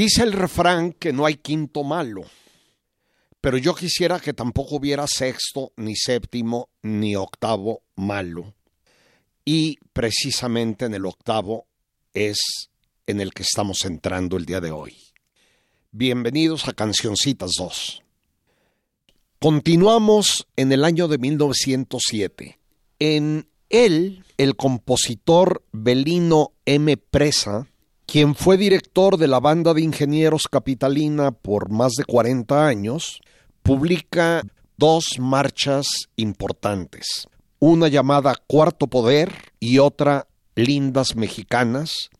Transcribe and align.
Dice 0.00 0.22
el 0.22 0.32
refrán 0.32 0.94
que 0.94 1.12
no 1.12 1.26
hay 1.26 1.34
quinto 1.34 1.84
malo, 1.84 2.22
pero 3.42 3.58
yo 3.58 3.74
quisiera 3.74 4.18
que 4.18 4.32
tampoco 4.32 4.76
hubiera 4.76 5.06
sexto, 5.06 5.74
ni 5.76 5.94
séptimo, 5.94 6.70
ni 6.80 7.16
octavo 7.16 7.82
malo. 7.96 8.54
Y 9.44 9.76
precisamente 9.92 10.86
en 10.86 10.94
el 10.94 11.04
octavo 11.04 11.66
es 12.14 12.38
en 13.06 13.20
el 13.20 13.34
que 13.34 13.42
estamos 13.42 13.84
entrando 13.84 14.38
el 14.38 14.46
día 14.46 14.62
de 14.62 14.70
hoy. 14.70 14.96
Bienvenidos 15.90 16.66
a 16.66 16.72
Cancioncitas 16.72 17.50
2. 17.58 18.02
Continuamos 19.38 20.48
en 20.56 20.72
el 20.72 20.84
año 20.84 21.08
de 21.08 21.18
1907. 21.18 22.58
En 23.00 23.50
él, 23.68 24.24
el 24.38 24.56
compositor 24.56 25.62
Belino 25.72 26.54
M. 26.64 26.96
Presa 26.96 27.69
quien 28.10 28.34
fue 28.34 28.56
director 28.56 29.18
de 29.18 29.28
la 29.28 29.38
banda 29.38 29.72
de 29.72 29.82
ingenieros 29.82 30.48
capitalina 30.50 31.30
por 31.30 31.70
más 31.70 31.92
de 31.92 32.04
40 32.04 32.66
años, 32.66 33.20
publica 33.62 34.42
dos 34.76 35.20
marchas 35.20 35.86
importantes, 36.16 37.28
una 37.60 37.86
llamada 37.86 38.34
Cuarto 38.48 38.88
Poder 38.88 39.32
y 39.60 39.78
otra 39.78 40.26
Lindas 40.56 41.14
Mexicanas, 41.14 42.10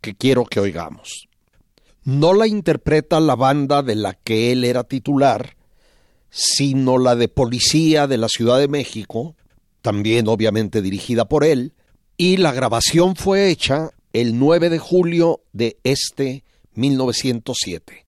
que 0.00 0.16
quiero 0.16 0.46
que 0.46 0.58
oigamos. 0.58 1.28
No 2.02 2.34
la 2.34 2.48
interpreta 2.48 3.20
la 3.20 3.36
banda 3.36 3.84
de 3.84 3.94
la 3.94 4.14
que 4.14 4.50
él 4.50 4.64
era 4.64 4.82
titular, 4.82 5.56
sino 6.28 6.98
la 6.98 7.14
de 7.14 7.28
Policía 7.28 8.08
de 8.08 8.18
la 8.18 8.28
Ciudad 8.28 8.58
de 8.58 8.66
México, 8.66 9.36
también 9.80 10.26
obviamente 10.26 10.82
dirigida 10.82 11.28
por 11.28 11.44
él, 11.44 11.72
y 12.16 12.38
la 12.38 12.50
grabación 12.50 13.14
fue 13.14 13.48
hecha 13.48 13.90
el 14.16 14.38
9 14.38 14.70
de 14.70 14.78
julio 14.78 15.42
de 15.52 15.76
este 15.84 16.42
1907. 16.72 18.06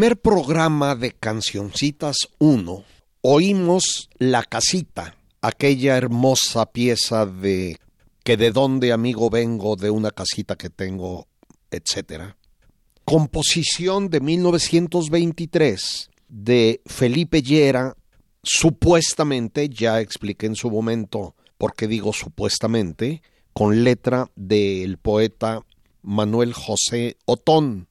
primer 0.00 0.16
programa 0.16 0.94
de 0.96 1.10
Cancioncitas 1.10 2.16
1 2.38 2.84
oímos 3.20 4.08
La 4.16 4.42
Casita, 4.42 5.14
aquella 5.42 5.98
hermosa 5.98 6.64
pieza 6.72 7.26
de 7.26 7.76
que 8.24 8.38
de 8.38 8.50
dónde 8.50 8.92
amigo 8.92 9.28
vengo 9.28 9.76
de 9.76 9.90
una 9.90 10.10
casita 10.10 10.56
que 10.56 10.70
tengo, 10.70 11.28
etcétera. 11.70 12.38
Composición 13.04 14.08
de 14.08 14.20
1923 14.20 16.08
de 16.28 16.80
Felipe 16.86 17.42
Llera, 17.42 17.94
supuestamente, 18.42 19.68
ya 19.68 20.00
expliqué 20.00 20.46
en 20.46 20.56
su 20.56 20.70
momento 20.70 21.34
por 21.58 21.74
qué 21.74 21.86
digo 21.86 22.14
supuestamente, 22.14 23.20
con 23.52 23.84
letra 23.84 24.30
del 24.34 24.96
poeta 24.96 25.60
Manuel 26.00 26.54
José 26.54 27.18
Otón 27.26 27.90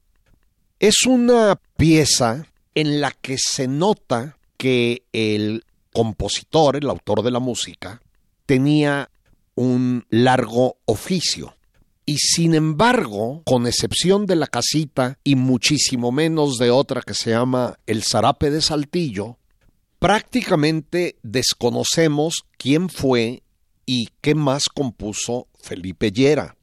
es 0.80 1.06
una 1.06 1.60
pieza 1.80 2.46
en 2.76 3.00
la 3.00 3.12
que 3.12 3.38
se 3.38 3.70
nota 3.70 4.38
que 4.58 5.04
el 5.14 5.64
compositor, 5.94 6.76
el 6.76 6.90
autor 6.90 7.24
de 7.24 7.32
la 7.32 7.40
música, 7.40 8.02
tenía 8.46 9.10
un 9.56 10.06
largo 10.10 10.76
oficio 10.86 11.56
Y 12.06 12.18
sin 12.18 12.54
embargo, 12.54 13.44
con 13.46 13.66
excepción 13.66 14.26
de 14.26 14.36
la 14.36 14.48
casita 14.48 15.20
y 15.24 15.36
muchísimo 15.36 16.12
menos 16.12 16.58
de 16.58 16.70
otra 16.70 17.02
que 17.02 17.14
se 17.14 17.30
llama 17.30 17.80
El 17.86 18.04
Zarape 18.04 18.52
de 18.52 18.62
Saltillo, 18.62 19.38
prácticamente 20.00 21.16
desconocemos 21.24 22.44
quién 22.58 22.90
fue 22.90 23.44
y 23.86 24.10
qué 24.20 24.36
más 24.36 24.68
compuso 24.68 25.48
Felipe 25.62 26.12
Llera. 26.12 26.58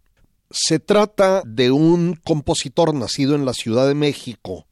Se 0.50 0.78
trata 0.78 1.42
de 1.46 1.70
un 1.70 2.16
compositor 2.22 2.92
nacido 2.92 3.34
en 3.34 3.46
la 3.46 3.54
Ciudad 3.54 3.88
de 3.88 3.94
México 3.94 4.66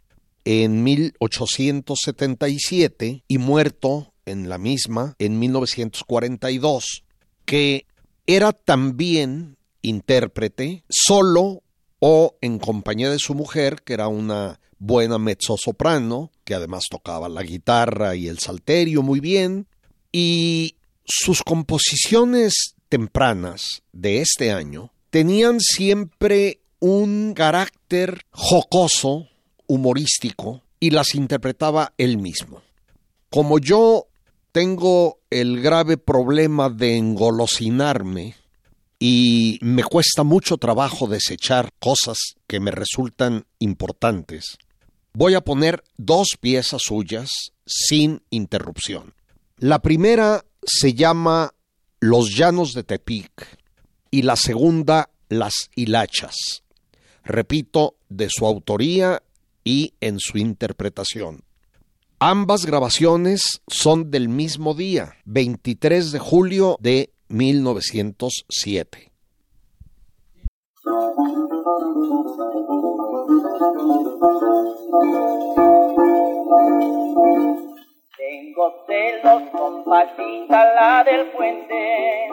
en 0.44 0.82
1877 0.82 3.24
y 3.26 3.38
muerto 3.38 4.12
en 4.26 4.48
la 4.48 4.58
misma 4.58 5.14
en 5.18 5.38
1942, 5.38 7.04
que 7.44 7.86
era 8.26 8.52
también 8.52 9.56
intérprete 9.82 10.84
solo 10.88 11.62
o 11.98 12.36
en 12.40 12.58
compañía 12.58 13.10
de 13.10 13.18
su 13.18 13.34
mujer, 13.34 13.82
que 13.82 13.94
era 13.94 14.08
una 14.08 14.60
buena 14.78 15.18
mezzosoprano, 15.18 16.30
que 16.44 16.54
además 16.54 16.84
tocaba 16.90 17.28
la 17.28 17.42
guitarra 17.42 18.16
y 18.16 18.28
el 18.28 18.38
salterio 18.38 19.02
muy 19.02 19.20
bien, 19.20 19.66
y 20.12 20.76
sus 21.04 21.42
composiciones 21.42 22.74
tempranas 22.88 23.82
de 23.92 24.20
este 24.20 24.52
año 24.52 24.92
tenían 25.10 25.60
siempre 25.60 26.60
un 26.80 27.34
carácter 27.34 28.26
jocoso, 28.30 29.28
humorístico, 29.66 30.62
y 30.84 30.90
las 30.90 31.14
interpretaba 31.14 31.94
él 31.96 32.18
mismo. 32.18 32.60
Como 33.30 33.58
yo 33.58 34.06
tengo 34.52 35.18
el 35.30 35.62
grave 35.62 35.96
problema 35.96 36.68
de 36.68 36.96
engolosinarme 36.96 38.36
y 38.98 39.58
me 39.62 39.82
cuesta 39.82 40.24
mucho 40.24 40.58
trabajo 40.58 41.06
desechar 41.06 41.70
cosas 41.78 42.18
que 42.46 42.60
me 42.60 42.70
resultan 42.70 43.46
importantes, 43.58 44.58
voy 45.14 45.34
a 45.34 45.40
poner 45.40 45.82
dos 45.96 46.36
piezas 46.38 46.82
suyas 46.82 47.30
sin 47.64 48.22
interrupción. 48.28 49.14
La 49.56 49.80
primera 49.80 50.44
se 50.62 50.92
llama 50.92 51.54
Los 51.98 52.36
Llanos 52.36 52.74
de 52.74 52.84
Tepic 52.84 53.58
y 54.10 54.20
la 54.22 54.36
segunda 54.36 55.08
Las 55.28 55.70
Hilachas. 55.74 56.62
Repito, 57.24 57.96
de 58.10 58.28
su 58.28 58.44
autoría 58.44 59.22
y 59.64 59.94
en 60.00 60.20
su 60.20 60.38
interpretación. 60.38 61.42
Ambas 62.20 62.64
grabaciones 62.64 63.60
son 63.66 64.10
del 64.10 64.28
mismo 64.28 64.74
día, 64.74 65.16
23 65.24 66.12
de 66.12 66.18
julio 66.18 66.76
de 66.80 67.10
1907. 67.28 69.10
Tengo 78.54 78.72
celos, 78.86 79.42
compasita 79.50 80.74
la 80.74 81.02
del 81.02 81.26
puente, 81.32 82.28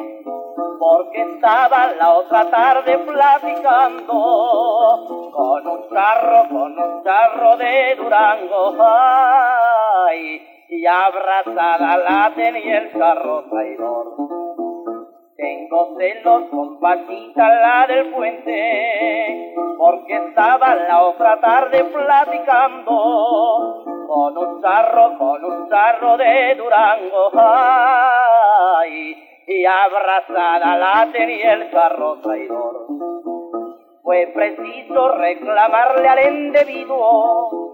porque 0.78 1.22
estaba 1.22 1.94
la 1.94 2.14
otra 2.14 2.48
tarde 2.48 2.96
platicando 3.00 4.14
con 5.34 5.68
un 5.68 5.90
charro, 5.90 6.48
con 6.48 6.78
un 6.78 7.04
charro 7.04 7.58
de 7.58 7.96
Durango, 7.96 8.76
ay, 8.80 10.48
y 10.70 10.86
abrazada 10.86 11.98
la 11.98 12.32
tenía 12.36 12.78
el 12.78 12.92
charro 12.94 13.44
traidor. 13.50 14.51
Tengo 15.42 15.98
celos 15.98 16.44
con 16.52 16.80
Paquita 16.80 17.50
la 17.50 17.88
del 17.88 18.12
puente, 18.12 19.56
porque 19.76 20.16
estaba 20.16 20.76
la 20.76 21.02
otra 21.02 21.40
tarde 21.40 21.84
platicando 21.86 23.84
con 24.08 24.38
un 24.38 24.62
charro, 24.62 25.18
con 25.18 25.44
un 25.44 25.68
charro 25.68 26.16
de 26.18 26.54
Durango, 26.54 27.32
ay, 27.34 29.16
y 29.48 29.66
abrazada 29.66 30.78
la 30.78 31.12
tenía 31.12 31.54
el 31.54 31.72
charro 31.72 32.20
traidor. 32.22 32.86
Fue 34.04 34.30
preciso 34.36 35.08
reclamarle 35.16 36.08
al 36.08 36.34
individuo, 36.36 37.74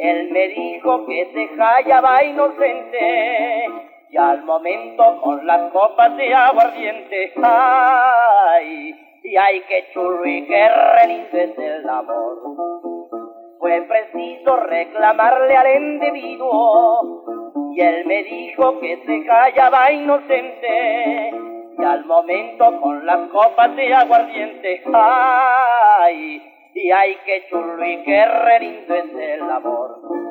él 0.00 0.30
me 0.32 0.48
dijo 0.48 1.06
que 1.06 1.30
se 1.32 1.62
hallaba 1.62 2.24
inocente, 2.24 3.93
y 4.14 4.16
al 4.16 4.44
momento 4.44 5.20
con 5.22 5.44
las 5.44 5.72
copas 5.72 6.16
de 6.16 6.32
aguardiente, 6.32 7.32
ay, 7.42 8.94
y 9.24 9.36
ay, 9.36 9.60
que 9.62 9.90
chulo 9.92 10.24
y 10.24 10.46
que 10.46 10.68
relince 10.68 11.52
el 11.56 11.88
amor. 11.88 12.38
Fue 13.58 13.82
preciso 13.88 14.56
reclamarle 14.56 15.56
al 15.56 15.82
individuo 15.82 17.24
y 17.74 17.80
él 17.80 18.06
me 18.06 18.22
dijo 18.22 18.78
que 18.78 19.02
se 19.04 19.24
hallaba 19.28 19.90
inocente 19.90 21.32
y 21.76 21.82
al 21.82 22.04
momento 22.04 22.80
con 22.80 23.04
las 23.04 23.28
copas 23.30 23.74
de 23.74 23.94
aguardiente 23.94 24.80
ay 24.92 26.40
y 26.72 26.90
ay 26.92 27.16
que 27.26 27.48
chulo 27.50 27.84
y 27.84 28.04
que 28.04 28.24
relindo 28.26 28.94
el 28.94 29.50
amor 29.50 30.23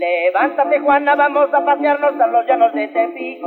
levántate 0.00 0.80
Juana 0.80 1.14
vamos 1.14 1.52
a 1.52 1.64
pasearnos 1.64 2.20
a 2.20 2.26
los 2.26 2.46
llanos 2.46 2.72
de 2.72 2.88
Tepic 2.88 3.40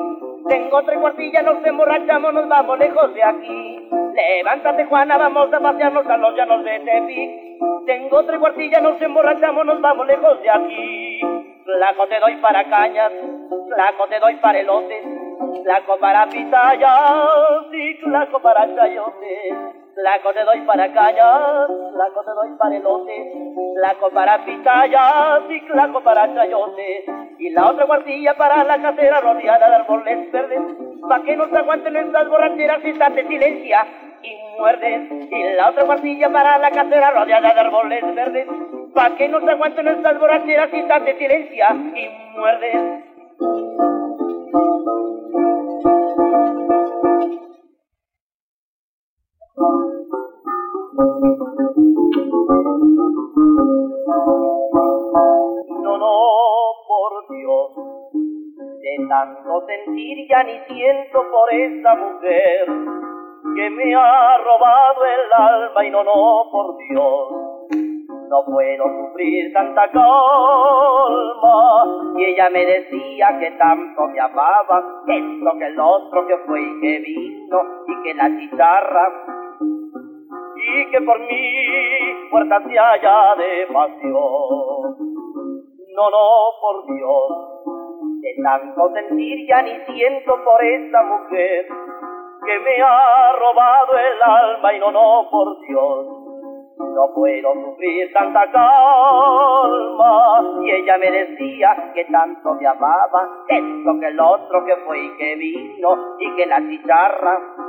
tengo 0.47 0.83
tres 0.83 0.99
cuartillas, 0.99 1.43
nos 1.43 1.65
emborrachamos, 1.65 2.33
nos 2.33 2.47
vamos 2.49 2.77
lejos 2.77 3.13
de 3.13 3.23
aquí. 3.23 3.89
Levántate, 4.13 4.85
Juana, 4.85 5.17
vamos 5.17 5.53
a 5.53 5.59
pasearnos 5.59 6.05
a 6.05 6.17
los 6.17 6.35
llanos 6.35 6.63
de 6.65 6.79
Tepic. 6.79 7.85
Tengo 7.85 8.23
tres 8.25 8.39
cuartillas, 8.39 8.81
nos 8.81 9.01
emborrachamos, 9.01 9.65
nos 9.65 9.79
vamos 9.79 10.05
lejos 10.05 10.41
de 10.41 10.49
aquí. 10.49 11.21
Flaco 11.63 12.07
te 12.07 12.19
doy 12.19 12.35
para 12.37 12.63
cañas, 12.65 13.11
flaco 13.73 14.07
te 14.09 14.19
doy 14.19 14.35
para 14.35 14.59
elotes, 14.59 15.05
flaco 15.63 15.97
para 15.99 16.27
pitayas 16.27 17.73
y 17.73 17.93
flaco 17.95 18.39
para 18.41 18.75
chayotes. 18.75 19.82
Flaco 19.95 20.33
te 20.33 20.43
doy 20.43 20.61
para 20.61 20.91
cañas, 20.91 21.67
flaco 21.93 22.23
te 22.25 22.31
doy 22.31 22.49
para 22.57 22.75
elotes, 22.75 23.27
flaco 23.75 24.09
para 24.09 24.43
pitayas 24.43 25.41
y 25.49 25.59
flaco 25.59 26.01
para 26.01 26.33
chayotes. 26.33 27.05
Y 27.37 27.49
la 27.51 27.69
otra 27.69 27.85
guardilla 27.85 28.33
para 28.33 28.63
la 28.63 28.81
casera 28.81 29.21
rodeada 29.21 29.69
de 29.69 29.75
árboles 29.75 30.31
verdes, 30.31 30.61
pa' 31.07 31.21
que 31.23 31.37
no 31.37 31.47
se 31.47 31.57
aguanten 31.57 31.95
estas 31.95 32.27
borracheras 32.27 32.83
y 32.83 32.91
de 32.91 33.27
silencia 33.27 33.85
y 34.23 34.59
muerdes. 34.59 35.11
Y 35.31 35.43
la 35.55 35.69
otra 35.69 35.83
guardilla 35.83 36.29
para 36.31 36.57
la 36.57 36.71
casera 36.71 37.11
rodeada 37.11 37.53
de 37.53 37.59
árboles 37.59 38.15
verdes, 38.15 38.47
pa' 38.95 39.15
que 39.15 39.29
no 39.29 39.41
se 39.41 39.51
aguanten 39.51 39.87
estas 39.89 40.19
borracheras 40.19 40.69
y 40.73 40.81
de 40.81 41.17
silencia 41.19 41.69
y 41.71 42.09
muerdes. 42.35 43.03
No, 50.95 51.07
no, 55.97 56.13
por 56.87 57.27
Dios, 57.29 57.71
de 58.79 59.07
tanto 59.09 59.65
sentir 59.65 60.27
ya 60.29 60.43
ni 60.43 60.59
siento 60.67 61.19
por 61.31 61.51
esa 61.51 61.95
mujer 61.95 62.67
que 63.55 63.69
me 63.71 63.95
ha 63.95 64.37
robado 64.37 65.05
el 65.05 65.33
alma 65.33 65.83
y 65.83 65.89
no, 65.89 66.03
no, 66.03 66.43
por 66.51 66.77
Dios. 66.77 67.27
No 68.29 68.45
puedo 68.45 68.83
sufrir 68.83 69.51
tanta 69.53 69.89
calma. 69.89 70.05
Y 72.17 72.25
ella 72.25 72.49
me 72.51 72.65
decía 72.65 73.39
que 73.39 73.49
tanto 73.57 74.07
me 74.09 74.19
amaba, 74.19 74.83
esto 75.07 75.57
que 75.57 75.65
el 75.65 75.79
otro 75.79 76.27
que 76.27 76.37
fue 76.45 76.61
y 76.61 76.81
que 76.81 76.99
vino, 76.99 77.61
y 77.87 78.03
que 78.03 78.13
la 78.13 78.29
chicharra 78.37 79.42
y 80.65 80.91
que 80.91 81.01
por 81.01 81.19
mí 81.19 82.29
puerta 82.31 82.61
se 82.67 82.79
haya 82.79 83.35
de 83.35 83.67
pasión. 83.73 84.97
No, 85.95 86.09
no, 86.09 86.25
por 86.61 86.85
Dios, 86.87 88.21
de 88.21 88.43
tanto 88.43 88.91
sentir 88.93 89.47
ya 89.47 89.61
ni 89.61 89.75
siento 89.93 90.43
por 90.43 90.63
esa 90.63 91.03
mujer 91.03 91.67
que 92.45 92.59
me 92.59 92.81
ha 92.81 93.33
robado 93.33 93.97
el 93.97 94.21
alma 94.21 94.73
y 94.73 94.79
no, 94.79 94.91
no, 94.91 95.27
por 95.29 95.59
Dios. 95.67 96.07
No 96.77 97.13
puedo 97.15 97.53
sufrir 97.53 98.11
tanta 98.13 98.51
calma. 98.51 100.41
Y 100.63 100.71
ella 100.71 100.97
me 100.97 101.11
decía 101.11 101.91
que 101.93 102.05
tanto 102.05 102.55
me 102.55 102.67
amaba, 102.67 103.45
esto 103.47 103.99
que 103.99 104.07
el 104.07 104.19
otro 104.19 104.65
que 104.65 104.75
fue 104.85 104.99
y 104.99 105.17
que 105.17 105.35
vino, 105.35 106.15
y 106.19 106.35
que 106.35 106.45
la 106.45 106.59
chicharra 106.67 107.62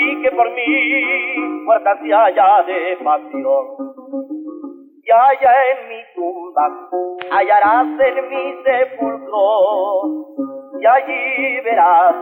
y 0.00 0.22
que 0.22 0.30
por 0.30 0.50
mí 0.52 1.64
puerta 1.66 1.98
se 2.00 2.14
haya 2.14 2.62
de 2.66 2.96
pasión. 3.04 3.66
Y 5.02 5.10
allá 5.12 5.52
en 5.72 5.88
mi 5.88 6.02
tumba 6.14 6.66
hallarás 7.30 7.86
en 8.00 8.28
mi 8.28 8.62
sepulcro, 8.64 10.26
y 10.80 10.86
allí 10.86 11.60
verás 11.64 12.14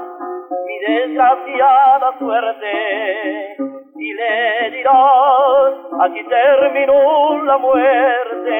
mi 0.66 0.78
desgraciada 0.86 2.18
suerte, 2.18 3.56
y 3.96 4.12
le 4.14 4.70
dirás, 4.70 5.74
aquí 6.00 6.24
terminó 6.24 7.44
la 7.44 7.58
muerte. 7.58 8.58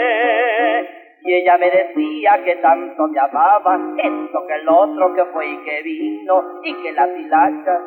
Y 1.23 1.33
ella 1.35 1.59
me 1.59 1.71
decía 1.71 2.43
que 2.45 2.57
tanto 2.57 3.09
me 3.09 3.19
amaba, 3.19 3.79
esto 3.99 4.47
que 4.47 4.55
el 4.55 4.69
otro 4.69 5.15
que 5.15 5.25
fue 5.27 5.47
y 5.49 5.57
que 5.59 5.83
vino, 5.83 6.43
y 6.63 6.75
que 6.83 6.93
la 6.93 7.07
hilacha, 7.09 7.81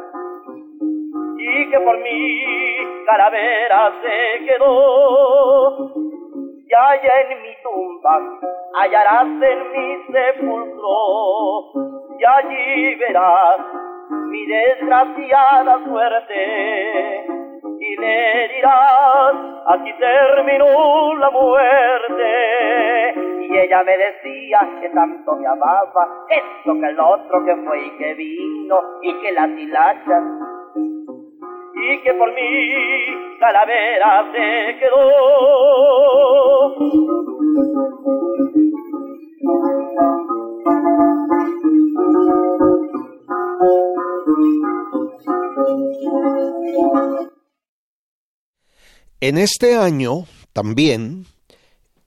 y 1.44 1.70
que 1.70 1.80
por 1.80 1.98
mí 1.98 2.44
calavera 3.06 3.92
se 4.02 4.46
quedó. 4.46 5.92
Y 6.68 6.74
allá 6.74 7.22
en 7.30 7.42
mi 7.42 7.56
tumba 7.64 8.20
hallarás 8.76 9.24
en 9.24 9.72
mi 9.72 9.88
sepulcro, 10.14 11.74
y 12.20 12.24
allí 12.26 12.96
verás 12.96 13.60
mi 14.30 14.46
desgraciada 14.46 15.80
suerte 15.86 17.42
y 17.82 17.98
le 17.98 18.48
dirás, 18.56 19.34
aquí 19.66 19.92
terminó 20.00 21.16
la 21.16 21.30
muerte. 21.32 23.16
Y 23.50 23.58
ella 23.58 23.84
me 23.84 23.98
decía 23.98 24.60
que 24.80 24.90
tanto 24.90 25.36
me 25.36 25.48
amaba, 25.48 26.08
esto 26.30 26.74
que 26.80 26.86
el 26.86 27.00
otro 27.00 27.44
que 27.44 27.56
fue 27.56 27.86
y 27.86 27.98
que 27.98 28.14
vino, 28.14 28.80
y 29.02 29.14
que 29.22 29.32
la 29.32 29.48
hilacha, 29.48 30.22
y 31.82 32.02
que 32.04 32.14
por 32.14 32.34
mí 32.34 33.40
calavera 33.40 34.32
se 34.32 34.78
quedó. 34.80 35.02
En 49.20 49.38
este 49.38 49.76
año 49.78 50.26
también 50.54 51.26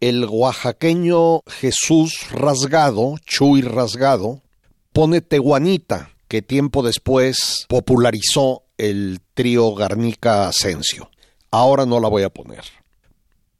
el 0.00 0.26
oaxaqueño 0.28 1.40
Jesús 1.46 2.26
Rasgado, 2.32 3.14
Chuy 3.24 3.62
Rasgado, 3.62 4.42
pone 4.92 5.20
Tehuanita, 5.20 6.10
que 6.28 6.42
tiempo 6.42 6.82
después 6.82 7.66
popularizó 7.68 8.63
el 8.78 9.20
trío 9.34 9.74
Garnica 9.74 10.48
Asensio. 10.48 11.10
Ahora 11.50 11.86
no 11.86 12.00
la 12.00 12.08
voy 12.08 12.22
a 12.22 12.30
poner. 12.30 12.64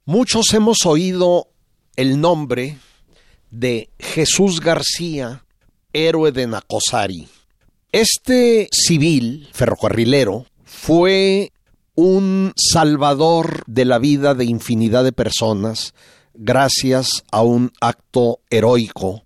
Muchos 0.05 0.53
hemos 0.53 0.85
oído 0.85 1.47
el 1.95 2.19
nombre 2.19 2.77
de 3.51 3.89
Jesús 3.99 4.59
García, 4.59 5.45
héroe 5.93 6.31
de 6.31 6.47
Nacosari. 6.47 7.27
Este 7.91 8.67
civil 8.71 9.47
ferrocarrilero 9.53 10.45
fue 10.63 11.53
un 11.95 12.51
salvador 12.57 13.63
de 13.67 13.85
la 13.85 13.99
vida 13.99 14.33
de 14.33 14.45
infinidad 14.45 15.05
de 15.05 15.13
personas 15.13 15.93
gracias 16.33 17.23
a 17.31 17.41
un 17.41 17.71
acto 17.79 18.39
heroico 18.49 19.23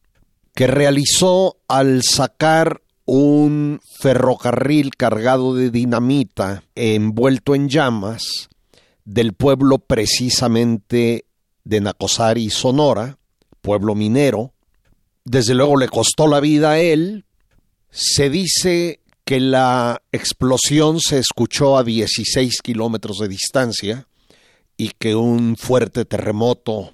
que 0.54 0.68
realizó 0.68 1.58
al 1.68 2.04
sacar 2.04 2.82
un 3.12 3.82
ferrocarril 4.00 4.96
cargado 4.96 5.56
de 5.56 5.72
dinamita 5.72 6.64
envuelto 6.76 7.56
en 7.56 7.68
llamas 7.68 8.50
del 9.04 9.34
pueblo 9.34 9.80
precisamente 9.80 11.26
de 11.64 11.82
Nacosari, 11.82 12.52
Sonora, 12.52 13.18
pueblo 13.62 13.96
minero. 13.96 14.54
Desde 15.26 15.56
luego 15.56 15.78
le 15.78 15.88
costó 15.88 16.28
la 16.28 16.40
vida 16.40 16.74
a 16.74 16.80
él. 16.80 17.26
Se 17.90 18.30
dice 18.30 19.00
que 19.26 19.40
la 19.40 20.04
explosión 20.12 21.00
se 21.00 21.18
escuchó 21.18 21.80
a 21.80 21.84
16 21.84 22.62
kilómetros 22.62 23.18
de 23.18 23.28
distancia 23.28 24.08
y 24.78 24.90
que 25.00 25.16
un 25.16 25.58
fuerte 25.58 26.06
terremoto 26.06 26.94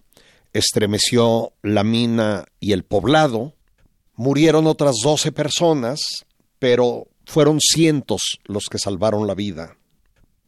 estremeció 0.53 1.51
la 1.61 1.83
mina 1.83 2.45
y 2.61 2.71
el 2.71 2.85
poblado. 2.85 3.54
Murieron 4.17 4.65
otras 4.65 4.95
12 5.03 5.31
personas, 5.33 6.25
pero 6.57 7.07
fueron 7.25 7.59
cientos 7.59 8.39
los 8.45 8.65
que 8.65 8.77
salvaron 8.77 9.27
la 9.27 9.35
vida. 9.35 9.77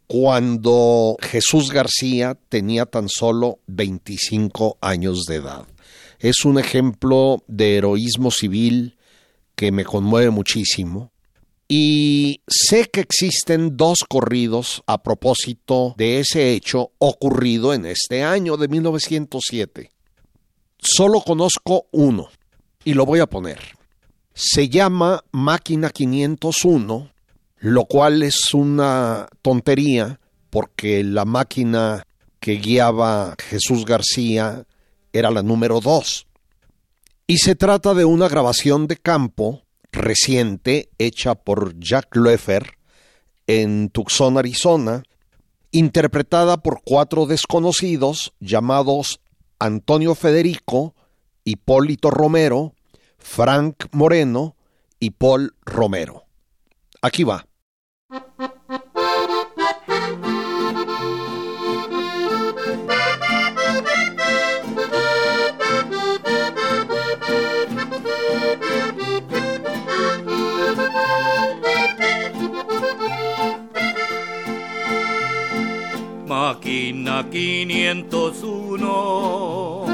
Cuando 0.07 1.17
Jesús 1.19 1.71
García 1.71 2.37
tenía 2.47 2.85
tan 2.85 3.09
solo 3.09 3.59
25 3.67 4.77
años 4.79 5.23
de 5.27 5.35
edad. 5.35 5.65
Es 6.19 6.45
un 6.45 6.59
ejemplo 6.59 7.43
de 7.47 7.75
heroísmo 7.75 8.31
civil 8.31 8.97
que 9.55 9.73
me 9.73 9.83
conmueve 9.83 10.29
muchísimo 10.29 11.11
y 11.67 12.41
sé 12.47 12.85
que 12.85 13.01
existen 13.01 13.75
dos 13.75 13.99
corridos 14.07 14.81
a 14.87 15.03
propósito 15.03 15.93
de 15.97 16.19
ese 16.19 16.53
hecho 16.53 16.91
ocurrido 16.99 17.73
en 17.73 17.85
este 17.85 18.23
año 18.23 18.55
de 18.55 18.69
1907. 18.69 19.89
Solo 20.79 21.19
conozco 21.19 21.87
uno 21.91 22.29
y 22.87 22.93
lo 22.93 23.05
voy 23.05 23.19
a 23.19 23.27
poner. 23.27 23.59
Se 24.33 24.69
llama 24.69 25.21
Máquina 25.33 25.89
501, 25.89 27.11
lo 27.57 27.83
cual 27.83 28.23
es 28.23 28.53
una 28.53 29.27
tontería 29.41 30.21
porque 30.49 31.03
la 31.03 31.25
máquina 31.25 32.07
que 32.39 32.53
guiaba 32.53 33.35
Jesús 33.39 33.83
García 33.83 34.63
era 35.11 35.31
la 35.31 35.43
número 35.43 35.81
2. 35.81 36.27
Y 37.27 37.39
se 37.39 37.55
trata 37.55 37.93
de 37.93 38.05
una 38.05 38.29
grabación 38.29 38.87
de 38.87 38.95
campo 38.95 39.63
reciente 39.91 40.89
hecha 40.97 41.35
por 41.35 41.77
Jack 41.81 42.15
Loeffer 42.15 42.77
en 43.47 43.89
Tucson, 43.89 44.37
Arizona, 44.37 45.03
interpretada 45.71 46.55
por 46.55 46.83
cuatro 46.85 47.25
desconocidos 47.25 48.31
llamados 48.39 49.19
Antonio 49.59 50.15
Federico, 50.15 50.95
Hipólito 51.43 52.11
Romero, 52.11 52.75
Frank 53.27 53.87
Moreno 53.91 54.55
y 54.99 55.11
Paul 55.11 55.53
Romero. 55.63 56.23
Aquí 57.01 57.23
va. 57.23 57.45
Máquina 76.25 77.29
501, 77.29 79.85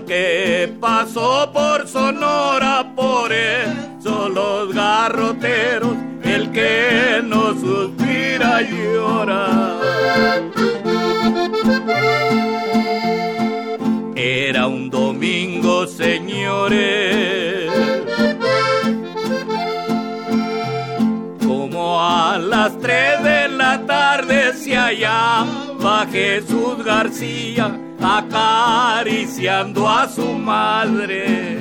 que 0.00 0.72
pasó 0.80 1.50
por 1.52 1.86
Sonora, 1.86 2.92
por 2.96 3.32
eso 3.32 4.28
los 4.28 4.72
garroteros, 4.72 5.96
el 6.22 6.50
que 6.52 7.20
no 7.22 7.54
suspira 7.54 8.62
llora. 8.62 9.78
Era 14.14 14.66
un 14.66 14.88
domingo, 14.88 15.86
señores 15.86 17.52
a 21.98 22.38
las 22.38 22.78
tres 22.78 23.22
de 23.22 23.48
la 23.48 23.84
tarde 23.86 24.54
se 24.54 24.74
hallaba 24.76 26.06
Jesús 26.10 26.82
García 26.84 27.78
acariciando 28.02 29.88
a 29.88 30.08
su 30.08 30.26
madre. 30.34 31.58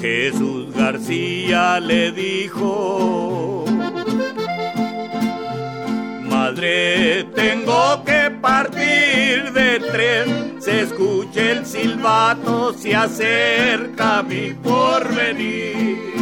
Jesús 0.00 0.74
García 0.74 1.80
le 1.80 2.12
dijo, 2.12 3.64
Madre, 6.22 7.24
tengo 7.34 8.02
que 8.04 8.30
partir 8.40 9.52
de 9.52 9.80
tren, 9.80 10.56
se 10.60 10.82
escucha 10.82 11.52
el 11.52 11.66
silbato, 11.66 12.74
se 12.74 12.94
acerca 12.94 14.22
mi 14.22 14.52
porvenir. 14.52 16.14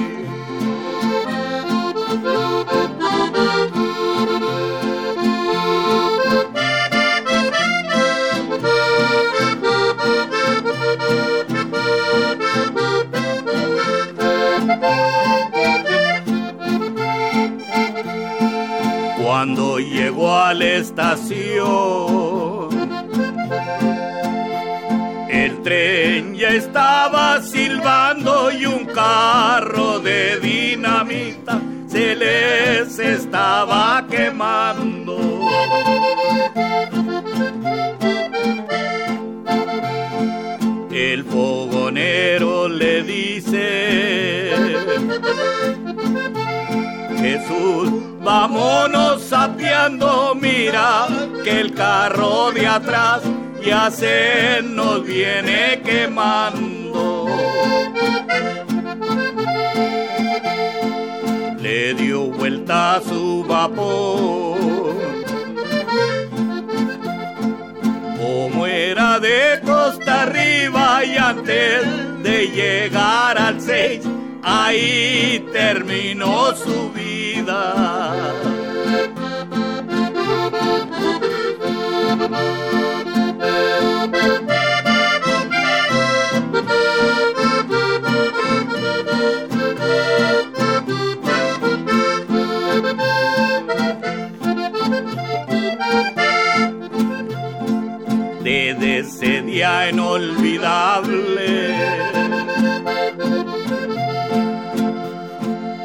Cuando 19.22 19.78
llegó 19.78 20.36
a 20.36 20.52
la 20.54 20.64
estación, 20.64 22.68
el 25.28 25.62
tren 25.62 26.34
ya 26.34 26.50
estaba 26.50 27.42
silbando 27.42 28.52
y 28.52 28.66
un 28.66 28.84
carro 28.84 29.98
de 30.00 30.38
dinamita 30.38 31.60
se 31.88 32.14
estaba 32.14 32.81
quemando. 34.12 35.18
El 40.92 41.24
fogonero 41.24 42.68
le 42.68 43.02
dice, 43.04 44.52
Jesús, 47.16 47.90
vámonos 48.20 49.22
sapeando, 49.22 50.34
mira 50.34 51.08
que 51.42 51.60
el 51.60 51.72
carro 51.72 52.52
de 52.52 52.66
atrás 52.66 53.22
ya 53.64 53.90
se 53.90 54.60
nos 54.62 55.02
viene 55.06 55.80
quemando. 55.82 57.28
Su 63.06 63.44
vapor. 63.44 64.58
Como 68.18 68.66
era 68.66 69.18
de 69.18 69.60
costa 69.64 70.22
arriba 70.22 71.04
y 71.04 71.16
antes 71.16 72.22
de 72.22 72.48
llegar 72.48 73.38
al 73.38 73.60
6, 73.60 74.00
ahí 74.42 75.44
terminó 75.52 76.54
su 76.54 76.90
vida. 76.92 78.32
Inolvidable. 100.62 101.74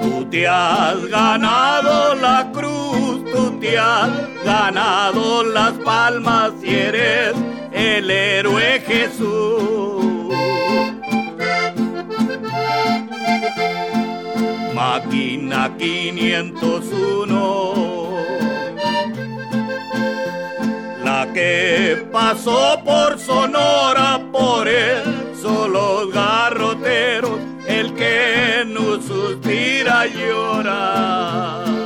Tú 0.01 0.25
te 0.29 0.47
has 0.47 1.05
ganado 1.07 2.15
la 2.15 2.51
cruz, 2.51 3.23
tú 3.33 3.59
te 3.59 3.77
has 3.77 4.09
ganado 4.43 5.43
las 5.43 5.73
palmas 5.73 6.51
y 6.63 6.75
eres 6.75 7.35
el 7.71 8.09
héroe 8.09 8.81
Jesús. 8.85 10.05
Máquina 14.73 15.75
501 15.77 17.76
que 21.37 22.07
pasó 22.11 22.81
por 22.83 23.19
Sonora, 23.19 24.19
por 24.31 24.67
eso 24.67 25.67
los 25.67 26.11
garroteros, 26.11 27.39
el 27.67 27.93
que 27.93 28.63
no 28.65 28.99
suspira 28.99 30.07
llora. 30.07 31.76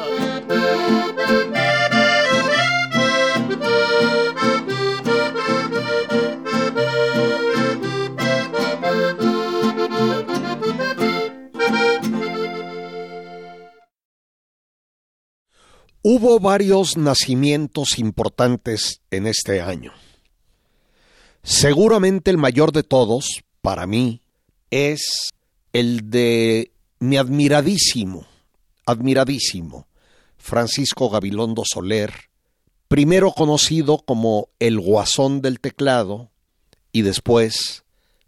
Hubo 16.24 16.40
varios 16.40 16.98
nacimientos 16.98 17.98
importantes 17.98 19.02
en 19.10 19.26
este 19.26 19.60
año. 19.60 19.92
Seguramente 21.42 22.30
el 22.30 22.38
mayor 22.38 22.72
de 22.74 22.84
todos, 22.84 23.42
para 23.64 23.88
mí, 23.88 24.22
es 24.70 25.32
el 25.74 26.12
de 26.12 26.74
mi 27.00 27.18
admiradísimo, 27.18 28.28
admiradísimo, 28.86 29.88
Francisco 30.38 31.10
Gabilondo 31.10 31.64
Soler, 31.66 32.14
primero 32.88 33.32
conocido 33.32 33.98
como 33.98 34.50
el 34.60 34.80
guasón 34.80 35.42
del 35.42 35.60
teclado 35.60 36.30
y 36.92 37.02
después 37.02 37.84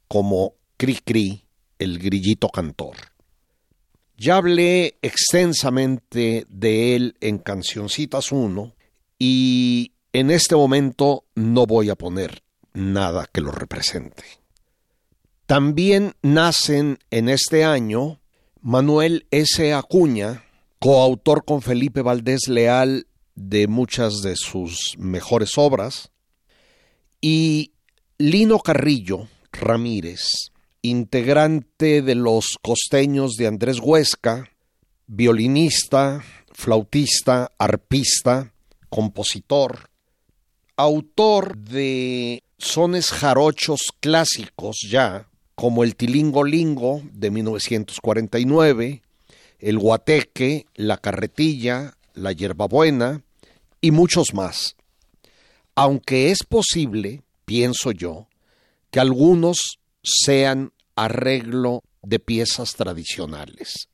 como 0.08 0.56
Cri 0.78 0.96
Cri, 0.96 1.44
el 1.78 2.00
grillito 2.00 2.50
cantor. 2.50 3.12
Ya 4.24 4.38
hablé 4.38 5.00
extensamente 5.02 6.46
de 6.48 6.96
él 6.96 7.18
en 7.20 7.40
Cancioncitas 7.40 8.32
1 8.32 8.74
y 9.20 9.92
en 10.14 10.32
este 10.32 10.56
momento 10.56 11.26
no 11.36 11.66
voy 11.66 11.90
a 11.90 11.96
poner 11.96 12.42
nada 12.72 13.28
que 13.34 13.42
lo 13.42 13.52
represente. 13.52 14.24
También 15.46 16.14
nacen 16.22 17.00
en 17.12 17.28
este 17.28 17.66
año 17.66 18.22
Manuel 18.62 19.28
S. 19.30 19.74
Acuña, 19.74 20.46
coautor 20.80 21.44
con 21.44 21.62
Felipe 21.62 22.02
Valdés 22.02 22.48
Leal 22.48 23.08
de 23.36 23.68
muchas 23.68 24.22
de 24.22 24.38
sus 24.38 24.96
mejores 24.98 25.58
obras, 25.58 26.12
y 27.20 27.74
Lino 28.18 28.60
Carrillo 28.60 29.28
Ramírez, 29.52 30.53
integrante 30.84 32.02
de 32.02 32.13
los 32.13 32.58
costeños 32.62 33.36
de 33.38 33.48
Andrés 33.48 33.80
Huesca, 33.82 34.50
violinista, 35.08 36.24
flautista, 36.52 37.52
arpista, 37.58 38.54
compositor, 38.89 39.89
autor 40.76 41.58
de 41.58 42.43
sones 42.58 43.12
jarochos 43.12 43.82
clásicos 44.02 44.78
ya, 44.89 45.30
como 45.56 45.86
el 45.86 45.96
Tilingo 45.96 46.43
Lingo 46.43 47.02
de 47.13 47.32
1949, 47.32 49.02
el 49.60 49.80
Guateque, 49.80 50.65
la 50.76 50.98
Carretilla, 50.98 51.96
la 52.13 52.34
Yerbabuena 52.34 53.24
y 53.80 53.91
muchos 53.91 54.34
más. 54.34 54.76
Aunque 55.76 56.30
es 56.32 56.43
posible, 56.43 57.22
pienso 57.46 57.91
yo, 57.91 58.28
que 58.91 59.00
algunos 59.00 59.80
sean 60.04 60.74
arreglo 60.96 61.84
de 62.02 62.20
piezas 62.20 62.76
tradicionales. 62.76 63.88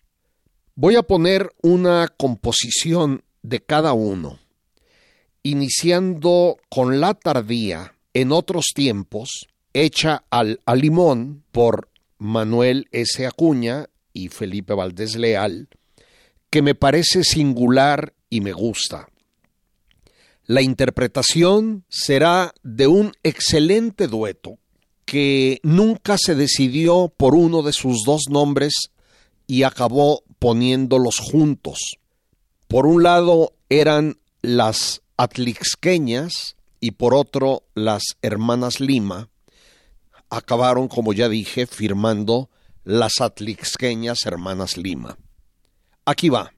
Voy 0.76 0.95
a 0.95 1.04
poner 1.04 1.52
una 1.62 2.08
composición 2.08 3.24
de 3.43 3.62
cada 3.62 3.93
uno, 3.93 4.39
iniciando 5.43 6.58
con 6.69 7.00
la 7.00 7.13
tardía 7.13 7.95
en 8.13 8.32
otros 8.32 8.67
tiempos, 8.74 9.48
hecha 9.74 10.24
al 10.30 10.60
a 10.65 10.76
limón 10.76 11.43
por 11.52 11.89
Manuel 12.17 12.88
S. 12.91 13.26
Acuña 13.26 13.88
y 14.13 14.30
Felipe 14.30 14.74
Valdés 14.74 15.15
Leal, 15.15 15.69
que 16.50 16.62
me 16.62 16.76
parece 16.76 17.24
singular 17.24 18.13
y 18.30 18.41
me 18.41 18.52
gusta. 18.52 19.08
La 20.45 20.62
interpretación 20.62 21.86
será 21.89 22.54
de 22.63 22.88
un 22.88 23.12
excelente 23.22 24.08
dueto 24.08 24.58
que 25.10 25.60
nunca 25.63 26.17
se 26.19 26.36
decidió 26.36 27.12
por 27.17 27.34
uno 27.34 27.63
de 27.63 27.74
sus 27.74 28.04
dos 28.06 28.26
nombres 28.30 28.91
y 29.48 29.63
acabó 29.63 30.22
poniéndolos 30.38 31.15
juntos. 31.17 31.98
Por 32.67 32.86
un 32.86 33.02
lado 33.02 33.54
eran 33.69 34.19
las 34.43 35.02
atlixqueñas 35.17 36.56
y 36.80 36.91
por 36.91 37.15
otro 37.15 37.63
las 37.74 38.04
hermanas 38.22 38.80
Lima. 38.80 39.30
Acabaron, 40.30 40.88
como 40.88 41.13
ya 41.13 41.28
dije, 41.28 41.65
firmando 41.65 42.52
las 42.84 43.19
atlixqueñas 43.19 44.19
hermanas 44.28 44.78
Lima. 44.78 45.17
Aquí 46.06 46.30
va. 46.30 46.54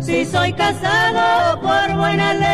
Si 0.00 0.24
soy 0.24 0.52
casado 0.52 1.60
por 1.60 1.96
buena 1.96 2.34
ley? 2.34 2.48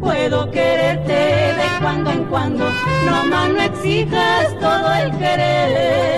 Puedo 0.00 0.50
quererte 0.50 1.12
de 1.12 1.66
cuando 1.80 2.10
en 2.10 2.24
cuando, 2.24 2.64
no 3.06 3.26
más 3.26 3.50
no 3.50 3.62
exijas 3.62 4.58
todo 4.58 4.92
el 4.94 5.10
querer. 5.18 6.10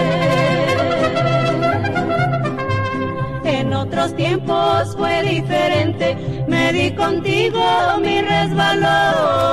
En 3.44 3.72
otro 3.74 4.02
otros 4.02 4.16
tiempos 4.16 4.96
fue 4.96 5.22
diferente, 5.22 6.16
me 6.48 6.72
di 6.72 6.94
contigo 6.94 7.62
mi 8.00 8.22
resbalón. 8.22 9.52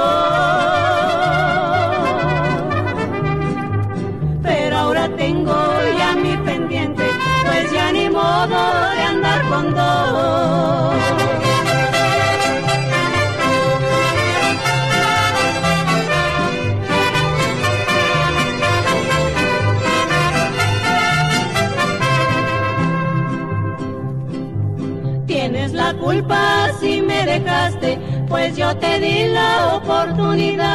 Yo 28.69 28.77
te 28.77 28.99
di 28.99 29.25
la 29.29 29.75
oportunidad. 29.77 30.67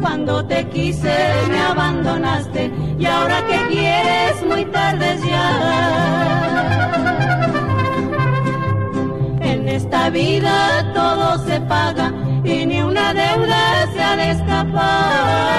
Cuando 0.00 0.44
te 0.44 0.66
quise 0.68 1.14
me 1.48 1.60
abandonaste 1.60 2.72
y 2.98 3.06
ahora 3.06 3.46
que 3.46 3.58
quieres 3.68 4.44
muy 4.48 4.64
tarde 4.66 5.16
ya. 5.28 5.48
En 9.42 9.68
esta 9.68 10.10
vida 10.10 10.92
todo 10.92 11.38
se 11.46 11.60
paga 11.60 12.12
y 12.42 12.66
ni 12.66 12.82
una 12.82 13.14
deuda 13.14 13.86
se 13.92 14.02
ha 14.02 14.16
de 14.16 14.30
escapar. 14.30 15.58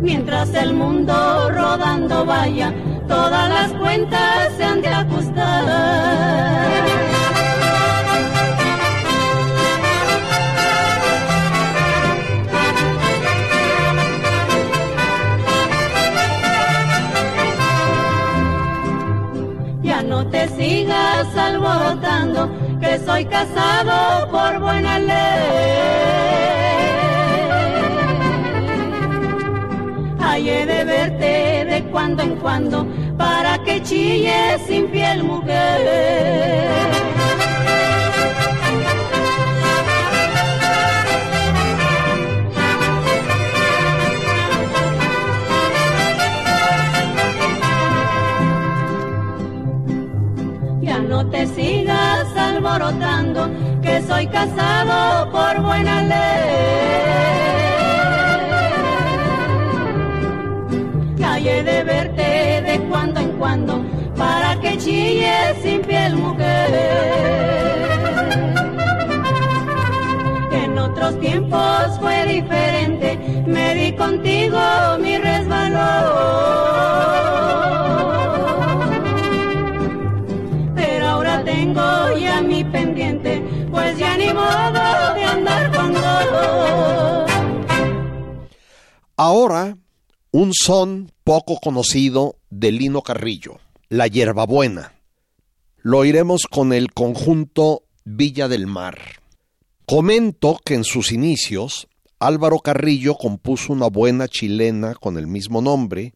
mientras 0.00 0.54
el 0.54 0.74
mundo 0.74 1.50
rodando 1.50 2.24
vaya, 2.24 2.72
todas 3.28 3.48
las 3.50 3.72
cuentas 3.74 4.52
se 4.56 4.64
han 4.64 4.80
de 4.80 4.88
ajustar. 4.88 5.66
Ya 19.82 20.02
no 20.02 20.26
te 20.28 20.48
sigas 20.48 21.36
alborotando, 21.36 22.50
que 22.80 22.98
soy 23.00 23.26
casado 23.26 24.30
por 24.30 24.58
buena 24.60 24.98
ley. 24.98 25.88
de 30.66 30.84
verte 30.84 31.64
de 31.64 31.82
cuando 31.90 32.22
en 32.22 32.36
cuando 32.36 32.86
chilles 34.08 34.60
sin 34.66 34.86
piel 34.88 35.22
mujer. 35.22 35.80
Ya 50.80 50.98
no 51.00 51.26
te 51.28 51.46
sigas 51.46 52.36
alborotando, 52.36 53.50
que 53.82 54.02
soy 54.02 54.26
casado 54.28 55.30
por 55.30 55.62
buena 55.62 56.02
ley. 56.02 56.88
de 61.62 61.82
verte 61.82 62.62
de 62.62 62.78
cuando 62.88 63.20
en 63.20 63.32
cuando 63.38 63.84
chilles 65.28 65.62
sin 65.62 65.82
piel 65.82 66.16
mujer. 66.16 66.70
En 70.52 70.78
otros 70.78 71.18
tiempos 71.20 71.98
fue 72.00 72.26
diferente, 72.26 73.18
me 73.46 73.74
di 73.74 73.96
contigo 73.96 74.58
mi 75.00 75.18
resbalón. 75.18 75.78
Pero 80.74 81.06
ahora 81.06 81.44
tengo 81.44 82.18
ya 82.18 82.42
mi 82.42 82.64
pendiente, 82.64 83.42
pues 83.70 83.98
ya 83.98 84.16
ni 84.16 84.32
modo 84.32 85.14
de 85.14 85.24
andar 85.24 85.76
con 85.76 85.92
dolor. 85.92 87.26
Ahora 89.16 89.76
un 90.30 90.52
son 90.54 91.10
poco 91.24 91.58
conocido 91.58 92.36
de 92.50 92.72
Lino 92.72 93.02
Carrillo, 93.02 93.58
La 93.88 94.06
Hierbabuena. 94.06 94.97
Lo 95.80 95.98
oiremos 95.98 96.42
con 96.50 96.72
el 96.72 96.92
conjunto 96.92 97.84
Villa 98.04 98.48
del 98.48 98.66
Mar. 98.66 98.98
Comento 99.86 100.58
que 100.64 100.74
en 100.74 100.82
sus 100.82 101.12
inicios 101.12 101.86
Álvaro 102.18 102.58
Carrillo 102.58 103.14
compuso 103.14 103.72
una 103.72 103.86
buena 103.86 104.26
chilena 104.26 104.96
con 104.96 105.18
el 105.18 105.28
mismo 105.28 105.62
nombre 105.62 106.14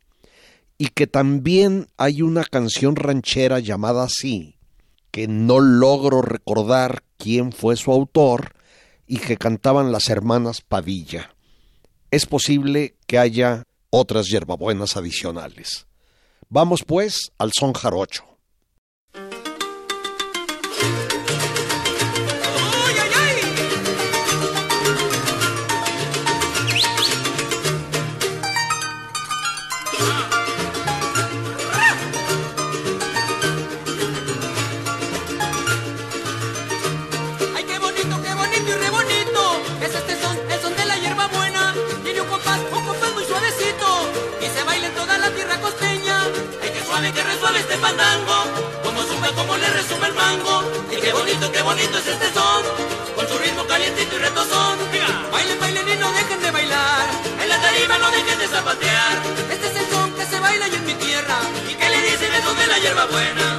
y 0.79 0.89
que 0.89 1.07
también 1.07 1.87
hay 1.97 2.23
una 2.23 2.43
canción 2.43 2.97
ranchera 2.97 3.61
llamada 3.61 4.03
así, 4.03 4.57
que 5.13 5.29
no 5.29 5.61
logro 5.61 6.23
recordar 6.23 7.05
quién 7.17 7.53
fue 7.53 7.77
su 7.77 7.93
autor 7.93 8.57
y 9.07 9.19
que 9.19 9.37
cantaban 9.37 9.93
las 9.93 10.09
hermanas 10.09 10.61
Padilla. 10.61 11.37
Es 12.11 12.27
posible 12.27 12.97
que 13.07 13.21
haya 13.21 13.63
otras 13.91 14.27
hierbabuenas 14.27 14.97
adicionales. 14.97 15.87
Vamos 16.49 16.83
pues 16.85 17.31
al 17.39 17.53
son 17.53 17.75
jarocho. 17.75 18.32
Como 48.83 49.03
suma, 49.03 49.29
como 49.33 49.57
le 49.57 49.69
resume 49.71 50.07
el 50.09 50.15
mango. 50.15 50.63
Y 50.91 50.97
qué 50.97 51.13
bonito, 51.13 51.51
qué 51.53 51.63
bonito 51.63 51.99
es 51.99 52.07
este 52.07 52.33
son, 52.33 52.63
con 53.15 53.29
su 53.29 53.39
ritmo 53.39 53.65
calientito 53.67 54.17
y 54.17 54.19
retozón. 54.19 54.79
Bailen, 55.31 55.61
bailen 55.61 55.89
y 55.89 55.97
no 55.97 56.11
dejen 56.13 56.43
de 56.43 56.51
bailar, 56.51 57.07
en 57.43 57.49
la 57.49 57.61
tarima 57.61 57.99
no 57.99 58.11
dejen 58.11 58.39
de 58.39 58.49
zapatear. 58.49 59.23
Este 59.51 59.67
es 59.69 59.77
el 59.77 59.91
son 59.91 60.13
que 60.13 60.27
se 60.27 60.39
baila 60.41 60.69
y 60.69 60.75
en 60.75 60.87
mi 60.87 60.95
tierra, 60.95 61.39
y 61.71 61.75
que 61.75 61.89
le 61.89 62.03
dicen 62.03 62.33
es 62.33 62.45
donde 62.45 62.67
la 62.67 62.79
hierba 62.79 63.07
buena. 63.07 63.52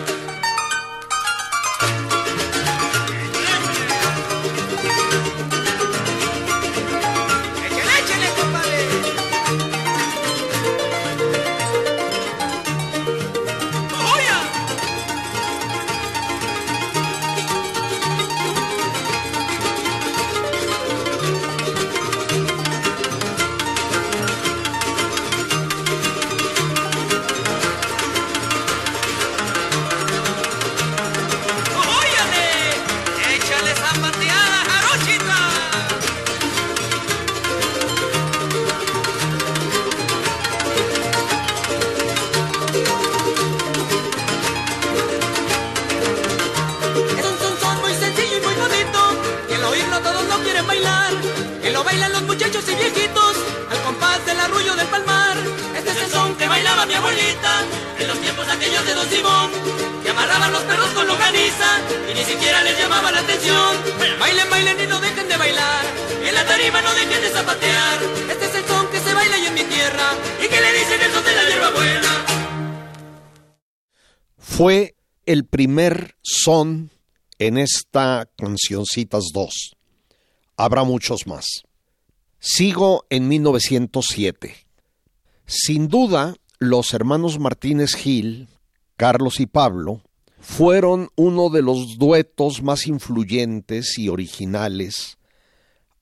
Son 76.44 76.92
en 77.40 77.58
esta 77.58 78.30
cancioncitas 78.38 79.26
2. 79.34 79.76
Habrá 80.58 80.84
muchos 80.84 81.28
más. 81.28 81.46
Sigo 82.40 83.06
en 83.10 83.28
1907. 83.28 84.56
Sin 85.46 85.88
duda, 85.88 86.36
los 86.60 86.94
hermanos 86.94 87.40
Martínez 87.40 87.96
Gil, 87.96 88.50
Carlos 88.98 89.40
y 89.40 89.46
Pablo, 89.46 90.02
fueron 90.40 91.10
uno 91.16 91.50
de 91.50 91.62
los 91.62 91.98
duetos 91.98 92.62
más 92.62 92.88
influyentes 92.88 93.98
y 93.98 94.10
originales 94.10 95.18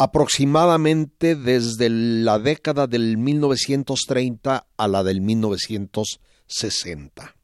aproximadamente 0.02 1.36
desde 1.36 1.90
la 1.92 2.40
década 2.40 2.88
del 2.88 3.20
1930 3.20 4.66
a 4.76 4.88
la 4.88 5.04
del 5.04 5.22
1960. 5.22 7.36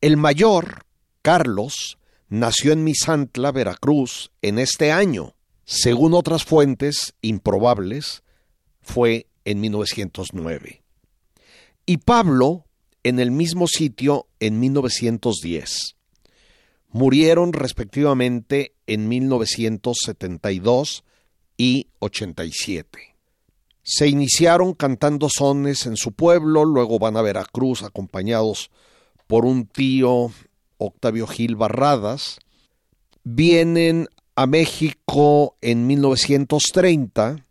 El 0.00 0.16
mayor, 0.16 0.86
Carlos, 1.28 1.98
nació 2.30 2.72
en 2.72 2.84
Misantla, 2.84 3.52
Veracruz, 3.52 4.30
en 4.40 4.58
este 4.58 4.92
año. 4.92 5.34
Según 5.66 6.14
otras 6.14 6.42
fuentes 6.42 7.12
improbables, 7.20 8.22
fue 8.80 9.26
en 9.44 9.60
1909. 9.60 10.82
Y 11.84 11.98
Pablo, 11.98 12.64
en 13.02 13.20
el 13.20 13.30
mismo 13.30 13.66
sitio, 13.66 14.26
en 14.40 14.58
1910. 14.58 15.96
Murieron 16.88 17.52
respectivamente 17.52 18.72
en 18.86 19.06
1972 19.06 21.04
y 21.58 21.88
87. 21.98 23.16
Se 23.82 24.08
iniciaron 24.08 24.72
cantando 24.72 25.28
sones 25.28 25.84
en 25.84 25.98
su 25.98 26.12
pueblo, 26.12 26.64
luego 26.64 26.98
van 26.98 27.18
a 27.18 27.22
Veracruz 27.22 27.82
acompañados 27.82 28.70
por 29.26 29.44
un 29.44 29.66
tío 29.66 30.32
Octavio 30.78 31.26
Gil 31.26 31.56
Barradas. 31.56 32.38
Vienen 33.24 34.08
a 34.34 34.46
México 34.46 35.56
en 35.60 35.86
1930, 35.86 37.44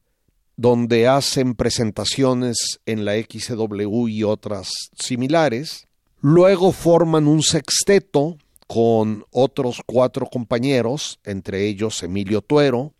donde 0.56 1.08
hacen 1.08 1.54
presentaciones 1.54 2.80
en 2.86 3.06
la 3.06 3.13
XW 3.16 4.08
y 4.08 4.24
otras 4.24 4.70
similares. 4.98 5.88
Luego 6.20 6.72
forman 6.72 7.28
un 7.28 7.44
sexteto 7.44 8.38
con 8.68 9.26
otros 9.32 9.82
cuatro 9.86 10.26
compañeros, 10.26 11.20
entre 11.24 11.68
ellos 11.68 12.04
Emilio 12.04 12.42
Tuero, 12.42 12.94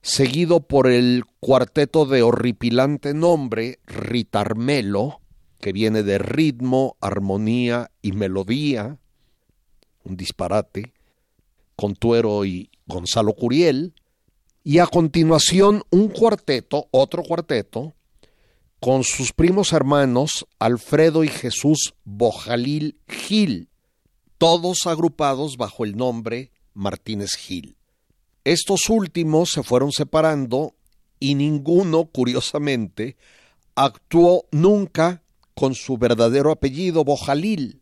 seguido 0.00 0.60
por 0.60 0.86
el 0.86 1.24
cuarteto 1.40 2.06
de 2.06 2.22
horripilante 2.22 3.14
nombre 3.14 3.80
Ritarmelo, 3.86 5.20
que 5.60 5.72
viene 5.72 6.02
de 6.02 6.18
ritmo, 6.18 6.96
armonía 7.00 7.90
y 8.02 8.12
melodía, 8.12 8.98
un 10.06 10.16
disparate, 10.16 10.92
con 11.74 11.94
Tuero 11.94 12.44
y 12.44 12.70
Gonzalo 12.86 13.34
Curiel, 13.34 13.94
y 14.64 14.78
a 14.78 14.86
continuación 14.86 15.82
un 15.90 16.08
cuarteto, 16.08 16.88
otro 16.90 17.22
cuarteto, 17.22 17.94
con 18.80 19.04
sus 19.04 19.32
primos 19.32 19.72
hermanos 19.72 20.46
Alfredo 20.58 21.24
y 21.24 21.28
Jesús 21.28 21.94
Bojalil 22.04 22.98
Gil, 23.08 23.68
todos 24.38 24.86
agrupados 24.86 25.56
bajo 25.56 25.84
el 25.84 25.96
nombre 25.96 26.52
Martínez 26.74 27.34
Gil. 27.36 27.76
Estos 28.44 28.88
últimos 28.90 29.50
se 29.50 29.62
fueron 29.62 29.92
separando 29.92 30.74
y 31.18 31.34
ninguno, 31.34 32.04
curiosamente, 32.04 33.16
actuó 33.74 34.46
nunca 34.50 35.22
con 35.54 35.74
su 35.74 35.96
verdadero 35.96 36.50
apellido 36.50 37.02
Bojalil. 37.02 37.80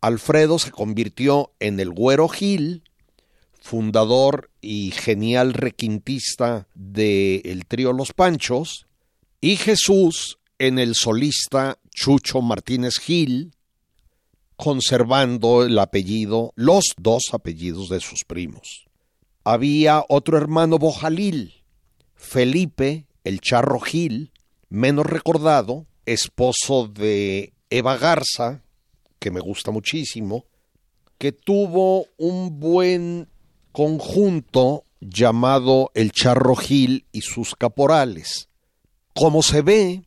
Alfredo 0.00 0.58
se 0.58 0.70
convirtió 0.70 1.52
en 1.58 1.80
el 1.80 1.90
Güero 1.90 2.28
Gil, 2.28 2.82
fundador 3.60 4.50
y 4.60 4.92
genial 4.92 5.54
requintista 5.54 6.68
del 6.74 7.42
el 7.44 7.66
trío 7.66 7.92
Los 7.92 8.12
Panchos, 8.12 8.86
y 9.40 9.56
Jesús 9.56 10.38
en 10.58 10.78
el 10.78 10.94
solista 10.94 11.78
Chucho 11.90 12.40
Martínez 12.40 12.98
Gil, 12.98 13.52
conservando 14.56 15.64
el 15.64 15.78
apellido, 15.78 16.52
los 16.56 16.94
dos 16.96 17.24
apellidos 17.32 17.88
de 17.88 18.00
sus 18.00 18.24
primos. 18.26 18.86
Había 19.44 20.04
otro 20.08 20.36
hermano 20.36 20.78
Bojalil, 20.78 21.62
Felipe, 22.14 23.06
el 23.24 23.40
Charro 23.40 23.80
Gil, 23.80 24.32
menos 24.68 25.06
recordado, 25.06 25.86
esposo 26.06 26.88
de 26.88 27.52
Eva 27.70 27.96
Garza, 27.96 28.62
que 29.18 29.30
me 29.30 29.40
gusta 29.40 29.70
muchísimo, 29.70 30.44
que 31.18 31.32
tuvo 31.32 32.06
un 32.16 32.60
buen 32.60 33.28
conjunto 33.72 34.84
llamado 35.00 35.90
El 35.94 36.12
Charro 36.12 36.56
Gil 36.56 37.06
y 37.12 37.22
sus 37.22 37.54
caporales. 37.54 38.48
Como 39.14 39.42
se 39.42 39.62
ve, 39.62 40.02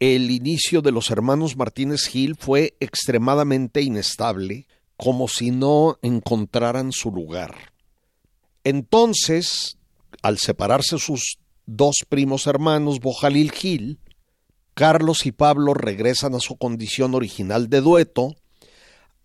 el 0.00 0.30
inicio 0.30 0.82
de 0.82 0.92
los 0.92 1.10
hermanos 1.10 1.56
Martínez 1.56 2.06
Gil 2.06 2.36
fue 2.36 2.74
extremadamente 2.80 3.82
inestable, 3.82 4.66
como 4.96 5.28
si 5.28 5.50
no 5.50 5.98
encontraran 6.02 6.92
su 6.92 7.10
lugar. 7.10 7.72
Entonces, 8.64 9.78
al 10.22 10.38
separarse 10.38 10.98
sus 10.98 11.38
dos 11.66 11.96
primos 12.08 12.46
hermanos, 12.46 13.00
Bojalil 13.00 13.52
Gil, 13.52 13.98
Carlos 14.74 15.26
y 15.26 15.32
Pablo 15.32 15.74
regresan 15.74 16.34
a 16.34 16.40
su 16.40 16.56
condición 16.56 17.14
original 17.14 17.68
de 17.68 17.80
dueto, 17.80 18.34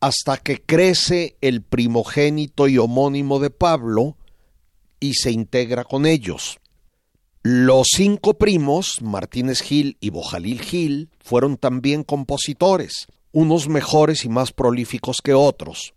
hasta 0.06 0.38
que 0.38 0.62
crece 0.62 1.36
el 1.42 1.64
primogénito 1.64 2.68
y 2.68 2.78
homónimo 2.78 3.40
de 3.40 3.50
Pablo 3.50 4.18
y 5.00 5.16
se 5.16 5.32
integra 5.32 5.84
con 5.84 6.06
ellos. 6.06 6.60
Los 7.42 7.88
cinco 7.96 8.36
primos, 8.36 9.02
Martínez 9.02 9.62
Gil 9.62 9.98
y 10.00 10.12
Bojalil 10.12 10.62
Gil, 10.62 11.10
fueron 11.20 11.58
también 11.58 12.04
compositores, 12.04 13.08
unos 13.32 13.68
mejores 13.68 14.26
y 14.26 14.30
más 14.30 14.52
prolíficos 14.52 15.22
que 15.24 15.34
otros 15.34 15.96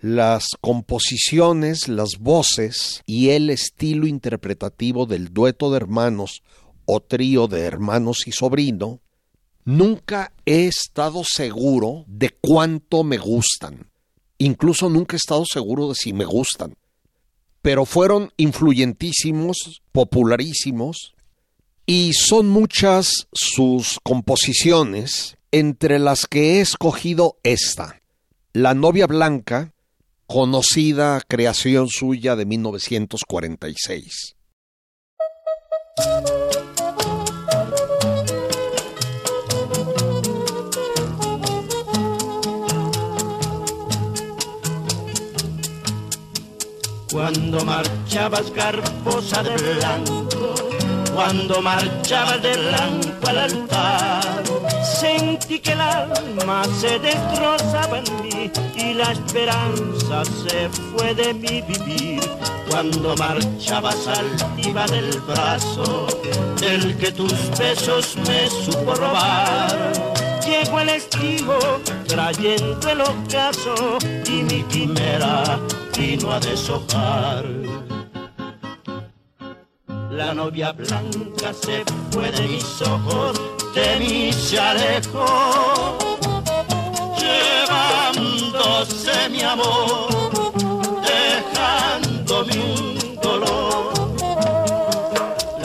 las 0.00 0.44
composiciones, 0.60 1.88
las 1.88 2.18
voces 2.20 3.02
y 3.06 3.30
el 3.30 3.48
estilo 3.48 4.06
interpretativo 4.06 5.06
del 5.06 5.32
dueto 5.32 5.70
de 5.70 5.78
hermanos 5.78 6.42
o 6.84 7.00
trío 7.00 7.48
de 7.48 7.62
hermanos 7.62 8.26
y 8.26 8.32
sobrino, 8.32 9.00
nunca 9.68 10.32
he 10.46 10.66
estado 10.66 11.22
seguro 11.24 12.04
de 12.06 12.30
cuánto 12.30 13.04
me 13.04 13.18
gustan. 13.18 13.90
Incluso 14.38 14.88
nunca 14.88 15.14
he 15.14 15.18
estado 15.18 15.44
seguro 15.44 15.90
de 15.90 15.94
si 15.94 16.14
me 16.14 16.24
gustan. 16.24 16.74
Pero 17.60 17.84
fueron 17.84 18.32
influyentísimos, 18.38 19.82
popularísimos, 19.92 21.12
y 21.84 22.14
son 22.14 22.48
muchas 22.48 23.28
sus 23.30 24.00
composiciones, 24.02 25.36
entre 25.52 25.98
las 25.98 26.26
que 26.26 26.56
he 26.56 26.60
escogido 26.62 27.36
esta. 27.42 28.00
La 28.54 28.72
novia 28.72 29.06
blanca, 29.06 29.74
conocida 30.26 31.20
creación 31.28 31.88
suya 31.88 32.36
de 32.36 32.46
1946. 32.46 34.34
Cuando 47.10 47.64
marchabas 47.64 48.52
garbosa 48.52 49.42
de 49.42 49.56
blanco, 49.56 50.54
cuando 51.14 51.62
marchabas 51.62 52.42
de 52.42 52.54
blanco 52.54 53.28
al 53.28 53.38
altar, 53.38 54.44
sentí 54.84 55.58
que 55.58 55.72
el 55.72 55.80
alma 55.80 56.64
se 56.78 56.98
destrozaba 56.98 58.00
en 58.00 58.22
mí 58.22 58.50
y 58.76 58.92
la 58.92 59.12
esperanza 59.12 60.22
se 60.26 60.68
fue 60.68 61.14
de 61.14 61.32
mi 61.32 61.62
vivir. 61.62 62.20
Cuando 62.68 63.16
marchabas 63.16 64.06
altiva 64.06 64.86
del 64.88 65.18
brazo, 65.20 66.06
del 66.60 66.94
que 66.98 67.10
tus 67.10 67.32
besos 67.58 68.16
me 68.26 68.50
supo 68.50 68.94
robar. 68.94 69.92
Llegó 70.44 70.80
el 70.80 70.90
estío 70.90 71.58
trayendo 72.06 72.88
el 72.90 73.00
ocaso 73.00 73.96
y 74.26 74.42
mi 74.42 74.62
quimera 74.64 75.58
vino 75.98 76.32
a 76.32 76.38
deshojar. 76.38 77.44
La 80.10 80.32
novia 80.32 80.72
blanca 80.72 81.52
se 81.52 81.84
fue 82.10 82.30
de 82.30 82.48
mis 82.48 82.82
ojos 82.82 83.38
de 83.74 84.32
se 84.32 84.58
alejó, 84.58 85.98
llevándose 87.20 89.28
mi 89.30 89.42
amor, 89.42 90.08
dejándome 91.02 92.58
un 92.58 93.20
dolor. 93.20 93.92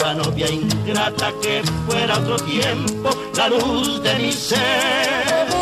La 0.00 0.14
novia 0.14 0.50
ingrata 0.50 1.32
que 1.40 1.62
fuera 1.86 2.18
otro 2.18 2.36
tiempo, 2.36 3.08
la 3.36 3.48
luz 3.48 4.02
de 4.02 4.14
mi 4.16 4.32
ser. 4.32 5.53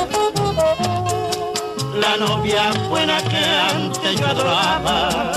La 1.95 2.17
novia 2.17 2.73
buena 2.89 3.21
que 3.23 3.37
antes 3.37 4.21
yo 4.21 4.27
adoraba, 4.27 5.33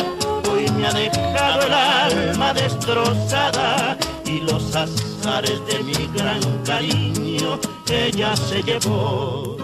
hoy 0.51 0.69
me 0.71 0.87
ha 0.87 0.91
dejado 0.93 1.61
el 1.61 1.73
alma 1.73 2.53
destrozada 2.53 3.97
y 4.25 4.41
los 4.41 4.75
azares 4.75 5.65
de 5.67 5.83
mi 5.83 6.07
gran 6.13 6.41
cariño 6.63 7.59
ella 7.89 8.35
se 8.35 8.61
llevó. 8.63 9.57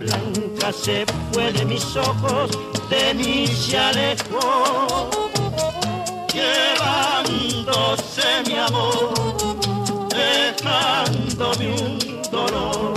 Blanca 0.00 0.72
se 0.72 1.04
fue 1.30 1.52
de 1.52 1.64
mis 1.66 1.94
ojos, 1.94 2.50
de 2.88 3.14
mí 3.14 3.46
se 3.46 3.78
alejó, 3.78 5.10
llevándose 6.32 8.22
mi 8.46 8.56
amor, 8.56 9.36
dejándome 10.08 11.66
un 11.82 11.98
dolor. 12.30 12.94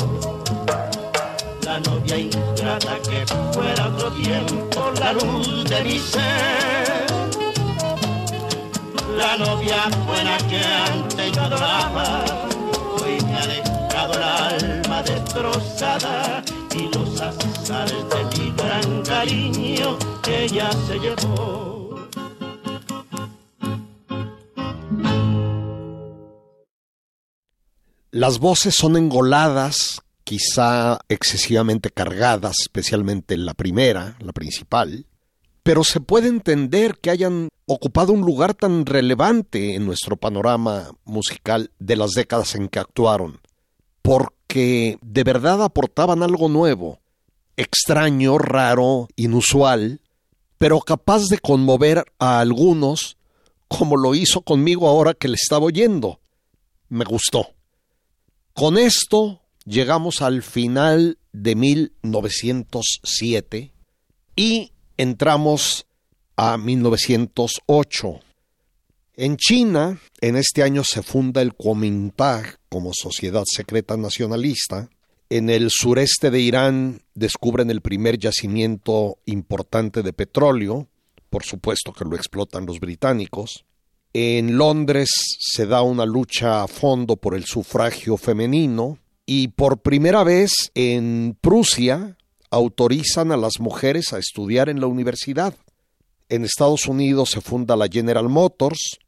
La 1.66 1.80
novia 1.82 2.18
ingrata 2.18 2.98
que 3.10 3.26
fuera 3.54 3.88
otro 3.88 4.12
tiempo 4.12 4.92
la 5.00 5.14
luz 5.14 5.66
de 5.66 5.84
mi 5.84 6.00
ser. 6.00 7.06
La 9.18 9.38
novia 9.38 9.90
buena 10.08 10.38
que 10.50 10.62
antes 10.92 11.32
yo 11.34 11.42
adoraba, 11.42 12.24
hoy 13.02 13.22
me 13.26 13.36
ha 13.38 13.48
dejado 13.48 14.14
el 14.14 14.24
alma 14.24 15.04
destrozada 15.04 16.44
mi 18.38 18.52
gran 18.52 19.04
cariño 19.04 19.98
ella 20.28 20.70
se 20.88 21.00
llevó. 21.00 22.08
Las 28.12 28.40
voces 28.40 28.76
son 28.76 28.96
engoladas, 28.96 30.02
quizá 30.24 31.00
excesivamente 31.10 31.90
cargadas, 31.90 32.58
especialmente 32.62 33.38
la 33.38 33.54
primera, 33.54 34.18
la 34.20 34.34
principal, 34.34 35.08
pero 35.64 35.84
se 35.84 36.00
puede 36.00 36.28
entender 36.28 37.00
que 37.00 37.10
hayan 37.10 37.50
ocupado 37.66 38.14
un 38.14 38.22
lugar 38.22 38.54
tan 38.54 38.86
relevante 38.86 39.76
en 39.76 39.86
nuestro 39.86 40.18
panorama 40.18 40.92
musical 41.06 41.72
de 41.80 41.96
las 41.96 42.12
décadas 42.12 42.54
en 42.56 42.68
que 42.68 42.80
actuaron, 42.80 43.40
porque 44.02 44.44
que 44.54 45.00
de 45.02 45.24
verdad 45.24 45.64
aportaban 45.64 46.22
algo 46.22 46.48
nuevo, 46.48 47.00
extraño, 47.58 48.38
raro, 48.38 49.10
inusual, 49.16 50.00
pero 50.58 50.80
capaz 50.80 51.28
de 51.28 51.40
conmover 51.40 52.06
a 52.20 52.40
algunos, 52.40 53.18
como 53.68 53.98
lo 53.98 54.16
hizo 54.16 54.42
conmigo 54.42 54.88
ahora 54.88 55.14
que 55.14 55.28
le 55.28 55.36
estaba 55.36 55.66
oyendo. 55.66 56.22
Me 56.90 57.06
gustó. 57.06 57.50
Con 58.54 58.78
esto 58.78 59.42
llegamos 59.66 60.22
al 60.22 60.44
final 60.44 61.18
de 61.32 61.56
1907 61.56 63.72
y 64.36 64.72
entramos 64.98 65.86
a 66.36 66.58
1908. 66.58 68.20
En 69.16 69.38
China, 69.38 70.00
en 70.22 70.36
este 70.36 70.64
año 70.64 70.84
se 70.84 71.04
funda 71.04 71.42
el 71.42 71.54
Kuomintang 71.54 72.46
como 72.70 72.92
sociedad 72.94 73.44
secreta 73.46 73.96
nacionalista. 73.98 74.90
En 75.36 75.50
el 75.50 75.72
sureste 75.72 76.30
de 76.30 76.40
Irán 76.40 77.02
descubren 77.16 77.72
el 77.72 77.82
primer 77.82 78.20
yacimiento 78.20 79.18
importante 79.26 80.04
de 80.04 80.14
petróleo, 80.14 80.90
por 81.32 81.44
supuesto 81.44 81.92
que 81.92 82.06
lo 82.06 82.16
explotan 82.16 82.68
los 82.68 82.80
británicos. 82.80 83.66
En 84.14 84.60
Londres 84.60 85.10
se 85.40 85.66
da 85.66 85.82
una 85.82 86.06
lucha 86.06 86.62
a 86.62 86.68
fondo 86.68 87.16
por 87.16 87.34
el 87.34 87.46
sufragio 87.46 88.16
femenino 88.16 89.00
y 89.26 89.48
por 89.48 89.82
primera 89.82 90.24
vez 90.24 90.52
en 90.76 91.36
Prusia 91.42 92.16
autorizan 92.52 93.32
a 93.32 93.38
las 93.38 93.60
mujeres 93.60 94.14
a 94.14 94.20
estudiar 94.20 94.70
en 94.70 94.80
la 94.80 94.86
universidad. 94.86 95.56
En 96.30 96.46
Estados 96.46 96.86
Unidos 96.86 97.32
se 97.32 97.42
funda 97.42 97.76
la 97.76 97.88
General 97.88 98.30
Motors, 98.30 99.00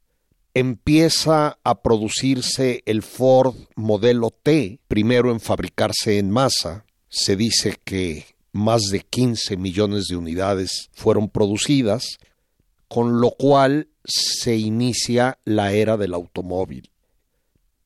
empieza 0.55 1.59
a 1.63 1.81
producirse 1.81 2.81
el 2.85 3.03
Ford 3.03 3.55
modelo 3.75 4.31
T, 4.31 4.79
primero 4.87 5.31
en 5.31 5.41
fabricarse 5.41 6.17
en 6.17 6.31
masa. 6.31 6.85
Se 7.09 7.35
dice 7.35 7.77
que 7.83 8.25
más 8.53 8.83
de 8.83 9.01
15 9.01 9.57
millones 9.57 10.05
de 10.05 10.15
unidades 10.15 10.89
fueron 10.93 11.29
producidas, 11.29 12.17
con 12.87 13.19
lo 13.19 13.31
cual 13.31 13.89
se 14.05 14.55
inicia 14.55 15.37
la 15.43 15.73
era 15.73 15.97
del 15.97 16.13
automóvil. 16.13 16.89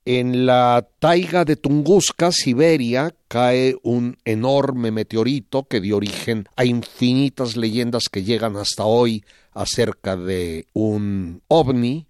En 0.06 0.46
la 0.46 0.88
taiga 1.00 1.46
de 1.46 1.56
Tunguska, 1.56 2.32
Siberia, 2.32 3.16
cae 3.28 3.78
un 3.82 4.18
enorme 4.26 4.92
meteorito 4.92 5.64
que 5.64 5.82
dio 5.82 5.98
origen 5.98 6.48
a 6.56 6.66
infinitas 6.66 7.58
leyendas 7.58 8.10
que 8.10 8.24
llegan 8.24 8.58
hasta 8.58 8.86
hoy 8.86 9.24
acerca 9.54 10.16
de 10.16 10.68
un 10.74 11.42
ovni 11.48 12.09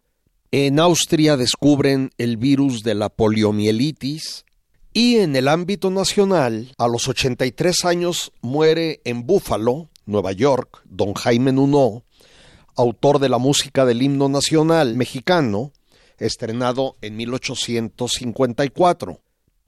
en 0.51 0.79
Austria 0.79 1.38
descubren 1.38 2.09
el 2.17 2.38
virus 2.38 2.81
de 2.81 2.95
la 2.95 3.09
poliomielitis 3.09 4.45
y 4.93 5.17
en 5.17 5.35
el 5.35 5.47
ámbito 5.47 5.91
nacional, 5.91 6.73
a 6.79 6.88
los 6.88 7.07
83 7.07 7.85
años 7.85 8.31
muere 8.41 8.99
en 9.03 9.27
Buffalo, 9.27 9.89
Nueva 10.07 10.31
York, 10.31 10.81
don 10.85 11.13
Jaime 11.13 11.51
Nuno, 11.51 12.03
autor 12.75 13.19
de 13.19 13.29
la 13.29 13.38
música 13.38 13.85
del 13.85 14.01
himno 14.01 14.27
nacional 14.27 14.95
mexicano, 14.95 15.71
estrenado 16.17 16.95
en 17.01 17.17
1854. 17.17 19.21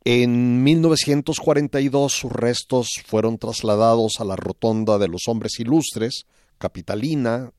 En 0.04 0.64
1942 0.64 2.12
sus 2.12 2.32
restos 2.32 2.88
fueron 3.06 3.38
trasladados 3.38 4.14
a 4.20 4.26
la 4.26 4.36
Rotonda 4.36 4.98
de 4.98 5.08
los 5.08 5.28
Hombres 5.28 5.60
Ilustres, 5.60 6.26
Capitalina, 6.58 7.52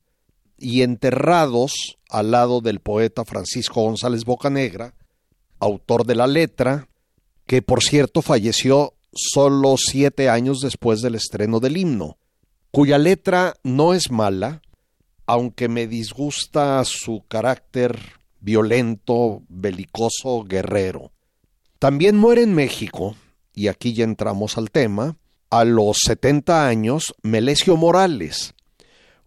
y 0.57 0.81
enterrados 0.81 1.73
al 2.09 2.31
lado 2.31 2.61
del 2.61 2.79
poeta 2.79 3.25
Francisco 3.25 3.81
González 3.81 4.25
Bocanegra, 4.25 4.95
autor 5.59 6.05
de 6.05 6.15
la 6.15 6.27
letra, 6.27 6.87
que 7.45 7.61
por 7.61 7.81
cierto 7.81 8.21
falleció 8.21 8.93
solo 9.13 9.75
siete 9.77 10.29
años 10.29 10.59
después 10.59 11.01
del 11.01 11.15
estreno 11.15 11.59
del 11.59 11.77
himno, 11.77 12.17
cuya 12.71 12.97
letra 12.97 13.55
no 13.63 13.93
es 13.93 14.11
mala, 14.11 14.61
aunque 15.25 15.69
me 15.69 15.87
disgusta 15.87 16.83
su 16.85 17.23
carácter 17.27 17.99
violento, 18.39 19.41
belicoso, 19.47 20.43
guerrero. 20.43 21.11
También 21.79 22.17
muere 22.17 22.43
en 22.43 22.53
México, 22.53 23.15
y 23.53 23.67
aquí 23.67 23.93
ya 23.93 24.03
entramos 24.03 24.57
al 24.57 24.71
tema, 24.71 25.17
a 25.49 25.63
los 25.65 25.97
70 26.05 26.67
años 26.67 27.13
Melesio 27.21 27.77
Morales, 27.77 28.53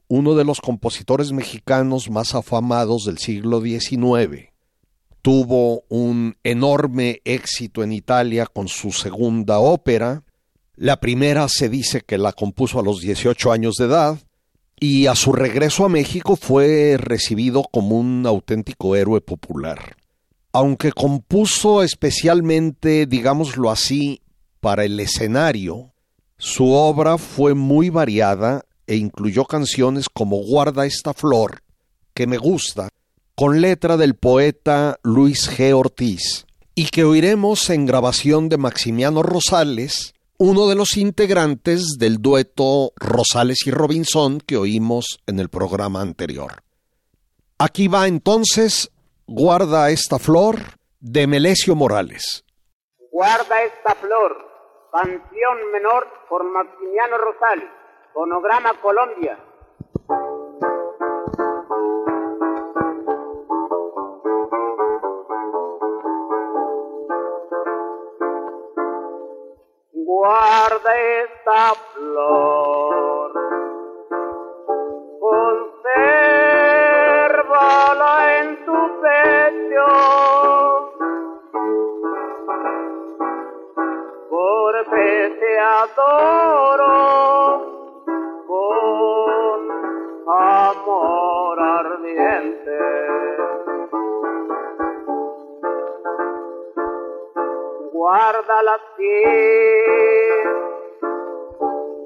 uno 0.09 0.35
de 0.35 0.45
los 0.45 0.61
compositores 0.61 1.33
mexicanos 1.33 2.11
más 2.11 2.35
afamados 2.35 3.05
del 3.05 3.19
siglo 3.19 3.61
XIX. 3.61 4.51
Tuvo 5.23 5.83
un 5.89 6.37
enorme 6.45 7.21
éxito 7.25 7.83
en 7.83 7.93
Italia 7.93 8.47
con 8.47 8.69
su 8.69 8.93
segunda 8.93 9.59
ópera. 9.59 10.23
La 10.77 11.01
primera 11.01 11.49
se 11.49 11.69
dice 11.69 12.03
que 12.03 12.19
la 12.19 12.33
compuso 12.33 12.79
a 12.79 12.83
los 12.83 13.01
18 13.01 13.51
años 13.51 13.75
de 13.77 13.87
edad 13.87 14.19
y 14.79 15.07
a 15.07 15.15
su 15.15 15.33
regreso 15.33 15.85
a 15.85 15.89
México 15.89 16.37
fue 16.37 16.97
recibido 16.99 17.65
como 17.65 17.99
un 17.99 18.25
auténtico 18.27 18.95
héroe 18.95 19.21
popular. 19.21 19.97
Aunque 20.53 20.93
compuso 20.93 21.83
especialmente, 21.83 23.07
digámoslo 23.07 23.71
así, 23.71 24.21
para 24.61 24.85
el 24.85 25.01
escenario, 25.01 25.93
su 26.39 26.71
obra 26.73 27.19
fue 27.19 27.55
muy 27.55 27.89
variada 27.89 28.66
e 28.87 28.97
incluyó 28.97 29.45
canciones 29.45 30.09
como 30.09 30.37
Guarda 30.39 30.87
esta 30.87 31.15
flor, 31.15 31.63
que 32.15 32.27
me 32.27 32.39
gusta, 32.39 32.89
con 33.35 33.61
letra 33.61 33.97
del 33.97 34.15
poeta 34.15 34.99
Luis 35.03 35.51
G. 35.51 35.77
Ortiz, 35.77 36.47
y 36.75 36.87
que 36.87 37.05
oiremos 37.05 37.71
en 37.71 37.87
grabación 37.87 38.49
de 38.49 38.59
Maximiano 38.59 39.23
Rosales, 39.23 40.15
uno 40.39 40.69
de 40.69 40.75
los 40.75 40.97
integrantes 40.97 41.97
del 41.99 42.19
dueto 42.19 42.93
Rosales 42.97 43.67
y 43.67 43.71
Robinson 43.71 44.41
que 44.41 44.57
oímos 44.57 45.19
en 45.27 45.41
el 45.41 45.49
programa 45.49 46.03
anterior. 46.03 46.63
Aquí 47.59 47.89
va 47.89 48.07
entonces 48.07 48.91
Guarda 49.29 49.91
esta 49.91 50.21
flor 50.21 50.57
de 51.01 51.27
Melesio 51.27 51.75
Morales. 51.75 52.45
Guarda 53.11 53.63
esta 53.65 53.93
flor, 53.97 54.37
canción 54.93 55.73
menor 55.73 56.07
por 56.29 56.45
Maximiano 56.45 57.19
Rosales, 57.19 57.69
fonograma 58.17 58.73
Colombia. 58.81 59.37
Guarda 69.93 70.93
esta 71.23 71.75
flor, 71.93 73.33
consérvala 75.21 76.15
en 78.39 78.65
tu 78.65 78.79
pecho, 79.03 79.89
porque 84.31 85.37
te 85.39 85.53
adoro 85.61 87.16
guárdala 98.27 98.75
así 98.75 99.19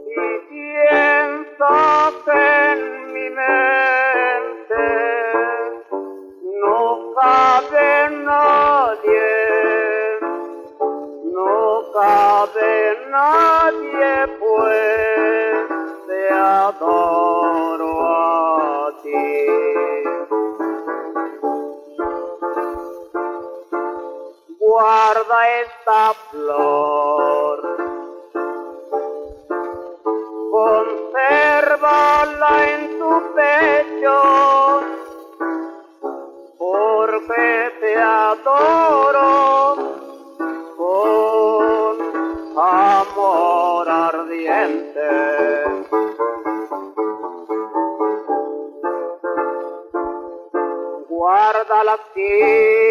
y 0.06 0.38
piensa 0.50 2.12
que 2.24 2.72
en 2.72 2.80
mi 3.14 3.28
mente. 3.30 4.86
No 6.62 6.78
cabe 7.18 8.10
nadie, 8.24 9.28
no 11.32 11.84
cabe 11.94 12.98
nadie, 13.08 14.12
pues 14.40 15.68
te 16.06 16.20
adoro 16.34 17.90
a 18.06 18.92
ti. 19.02 20.09
Guarda 24.70 25.38
esta 25.62 26.02
flor. 26.30 27.58
Consérvala 30.58 32.52
en 32.74 32.82
tu 33.00 33.12
pecho, 33.34 34.18
porque 36.58 37.46
te 37.80 37.92
adoro 38.00 39.76
con 40.76 41.94
amor 42.56 43.88
ardiente. 43.88 45.10
Guárdala 51.08 51.94
aquí 51.94 52.89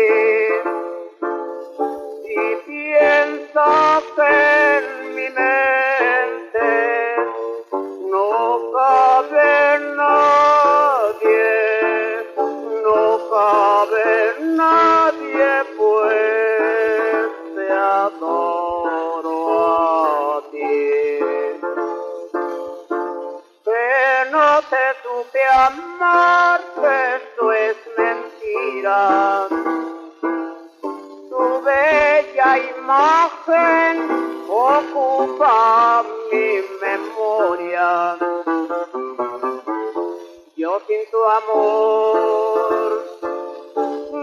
tu 41.19 41.25
amor. 41.39 42.91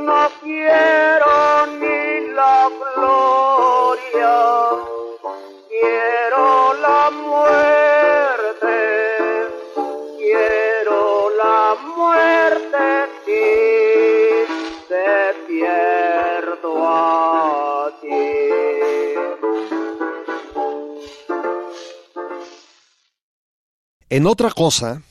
No 0.09 0.21
quiero 0.43 1.67
ni 1.81 2.33
la 2.35 2.71
gloria, 2.79 4.37
quiero 5.69 6.75
la 6.87 7.11
muerte, 7.11 8.79
quiero 10.17 11.31
la 11.43 11.77
muerte 11.97 12.85
si 13.25 13.47
te 14.89 15.11
pierdo 15.47 16.71
a 16.87 17.91
En 24.09 24.27
otra 24.27 24.51
cosa, 24.51 25.03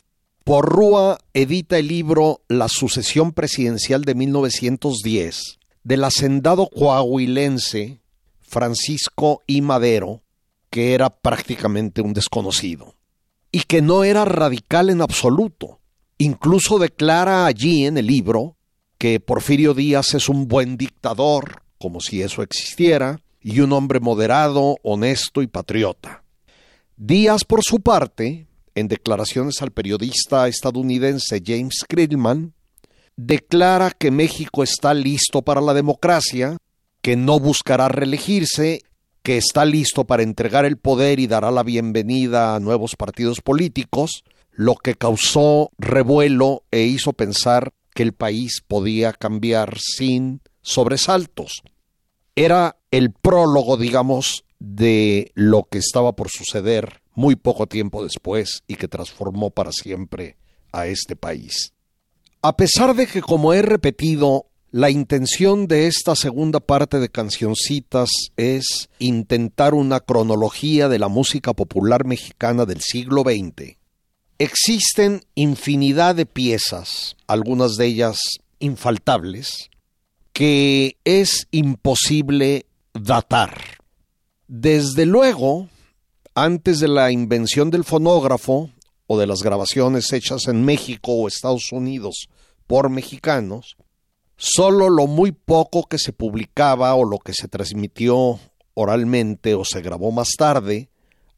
Porrúa 0.46 1.18
edita 1.34 1.80
el 1.80 1.88
libro 1.88 2.44
La 2.48 2.68
sucesión 2.70 3.32
presidencial 3.32 4.04
de 4.04 4.14
1910 4.14 5.58
del 5.84 6.04
hacendado 6.04 6.70
coahuilense 6.70 8.00
Francisco 8.42 9.42
I. 9.48 9.62
Madero, 9.62 10.22
que 10.70 10.94
era 10.94 11.10
prácticamente 11.10 12.04
un 12.04 12.14
desconocido, 12.14 12.94
y 13.52 13.62
que 13.62 13.82
no 13.82 14.04
era 14.04 14.24
radical 14.24 14.92
en 14.92 15.02
absoluto. 15.02 15.80
Incluso 16.20 16.78
declara 16.78 17.48
allí 17.48 17.88
en 17.88 17.98
el 17.98 18.06
libro 18.06 18.56
que 19.00 19.20
Porfirio 19.20 19.74
Díaz 19.74 20.14
es 20.14 20.30
un 20.30 20.48
buen 20.48 20.78
dictador, 20.78 21.64
como 21.80 22.02
si 22.02 22.22
eso 22.22 22.44
existiera, 22.44 23.20
y 23.42 23.62
un 23.62 23.74
hombre 23.74 24.00
moderado, 24.00 24.78
honesto 24.84 25.42
y 25.42 25.48
patriota. 25.48 26.24
Díaz, 26.98 27.46
por 27.46 27.62
su 27.64 27.80
parte, 27.80 28.46
en 28.76 28.88
declaraciones 28.90 29.62
al 29.62 29.72
periodista 29.72 30.48
estadounidense 30.48 31.42
James 31.44 31.86
Krillman, 31.88 32.54
declara 33.16 33.92
que 33.92 34.12
México 34.12 34.64
está 34.64 34.94
listo 34.94 35.42
para 35.42 35.62
la 35.62 35.74
democracia, 35.74 36.58
que 37.02 37.16
no 37.16 37.40
buscará 37.40 37.88
reelegirse, 37.88 38.82
que 39.24 39.38
está 39.38 39.66
listo 39.66 40.06
para 40.06 40.24
entregar 40.24 40.66
el 40.66 40.78
poder 40.78 41.20
y 41.20 41.28
dará 41.28 41.50
la 41.52 41.64
bienvenida 41.64 42.56
a 42.56 42.60
nuevos 42.60 42.96
partidos 42.96 43.42
políticos, 43.42 44.24
lo 44.52 44.76
que 44.76 44.96
causó 44.96 45.72
revuelo 45.78 46.64
e 46.72 46.84
hizo 46.84 47.14
pensar 47.14 47.74
que 47.94 48.04
el 48.04 48.14
país 48.14 48.62
podía 48.68 49.14
cambiar 49.14 49.80
sin 49.80 50.42
sobresaltos. 50.62 51.64
Era 52.36 52.78
el 52.92 53.12
prólogo, 53.14 53.78
digamos, 53.78 54.44
de 54.60 55.32
lo 55.34 55.64
que 55.64 55.78
estaba 55.78 56.16
por 56.16 56.30
suceder 56.30 57.02
muy 57.16 57.36
poco 57.36 57.68
tiempo 57.68 58.04
después 58.04 58.64
y 58.68 58.76
que 58.76 58.88
transformó 58.88 59.50
para 59.50 59.72
siempre 59.72 60.38
a 60.72 60.88
este 60.88 61.16
país. 61.16 61.74
A 62.42 62.56
pesar 62.56 62.96
de 62.96 63.08
que, 63.08 63.22
como 63.22 63.54
he 63.54 63.62
repetido, 63.62 64.46
la 64.72 64.90
intención 64.90 65.68
de 65.68 65.88
esta 65.88 66.16
segunda 66.16 66.60
parte 66.60 67.00
de 67.00 67.10
Cancioncitas 67.10 68.10
es 68.36 68.90
intentar 69.00 69.74
una 69.74 70.02
cronología 70.02 70.90
de 70.90 71.00
la 71.00 71.08
música 71.08 71.54
popular 71.54 72.06
mexicana 72.06 72.66
del 72.66 72.82
siglo 72.82 73.22
XX, 73.22 73.78
existen 74.38 75.24
infinidad 75.34 76.16
de 76.16 76.26
piezas, 76.26 77.16
algunas 77.26 77.78
de 77.78 77.86
ellas 77.86 78.20
infaltables, 78.60 79.70
que 80.34 80.98
es 81.06 81.48
imposible 81.52 82.66
datar. 82.94 83.80
Desde 84.48 85.06
luego, 85.06 85.70
antes 86.36 86.82
de 86.82 86.90
la 86.90 87.12
invención 87.12 87.72
del 87.72 87.86
fonógrafo 87.86 88.70
o 89.08 89.18
de 89.18 89.26
las 89.26 89.42
grabaciones 89.42 90.12
hechas 90.12 90.48
en 90.48 90.66
México 90.66 91.14
o 91.14 91.28
Estados 91.30 91.72
Unidos 91.72 92.28
por 92.68 92.90
mexicanos, 92.90 93.78
solo 94.36 94.90
lo 94.90 95.08
muy 95.08 95.32
poco 95.32 95.86
que 95.88 95.98
se 95.98 96.12
publicaba 96.12 96.94
o 96.96 97.06
lo 97.06 97.20
que 97.20 97.34
se 97.34 97.48
transmitió 97.48 98.38
oralmente 98.74 99.56
o 99.56 99.64
se 99.64 99.82
grabó 99.82 100.12
más 100.12 100.32
tarde 100.38 100.90